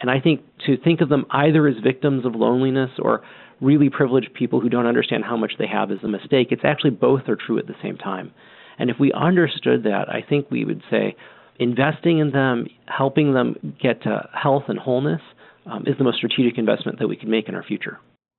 And 0.00 0.08
I 0.10 0.20
think 0.20 0.42
to 0.66 0.76
think 0.76 1.00
of 1.00 1.08
them 1.08 1.26
either 1.30 1.66
as 1.66 1.74
victims 1.82 2.24
of 2.24 2.36
loneliness 2.36 2.90
or 3.00 3.22
really 3.60 3.90
privileged 3.90 4.32
people 4.34 4.60
who 4.60 4.68
don't 4.68 4.86
understand 4.86 5.24
how 5.24 5.36
much 5.36 5.54
they 5.58 5.66
have 5.66 5.90
is 5.90 5.98
a 6.04 6.08
mistake. 6.08 6.48
It's 6.52 6.64
actually 6.64 6.90
both 6.90 7.28
are 7.28 7.36
true 7.36 7.58
at 7.58 7.66
the 7.66 7.74
same 7.82 7.96
time. 7.96 8.32
And 8.78 8.90
if 8.90 8.96
we 8.98 9.12
understood 9.12 9.84
that, 9.84 10.08
I 10.08 10.22
think 10.26 10.50
we 10.50 10.64
would 10.64 10.82
say 10.90 11.16
investing 11.58 12.18
in 12.18 12.30
them, 12.30 12.66
helping 12.86 13.32
them 13.32 13.74
get 13.80 14.02
to 14.02 14.28
health 14.34 14.64
and 14.68 14.78
wholeness, 14.78 15.22
um, 15.66 15.84
is 15.86 15.96
the 15.98 16.04
most 16.04 16.18
strategic 16.18 16.58
investment 16.58 16.98
that 16.98 17.08
we 17.08 17.16
can 17.16 17.30
make 17.30 17.48
in 17.48 17.54
our 17.54 17.62
future. 17.62 17.98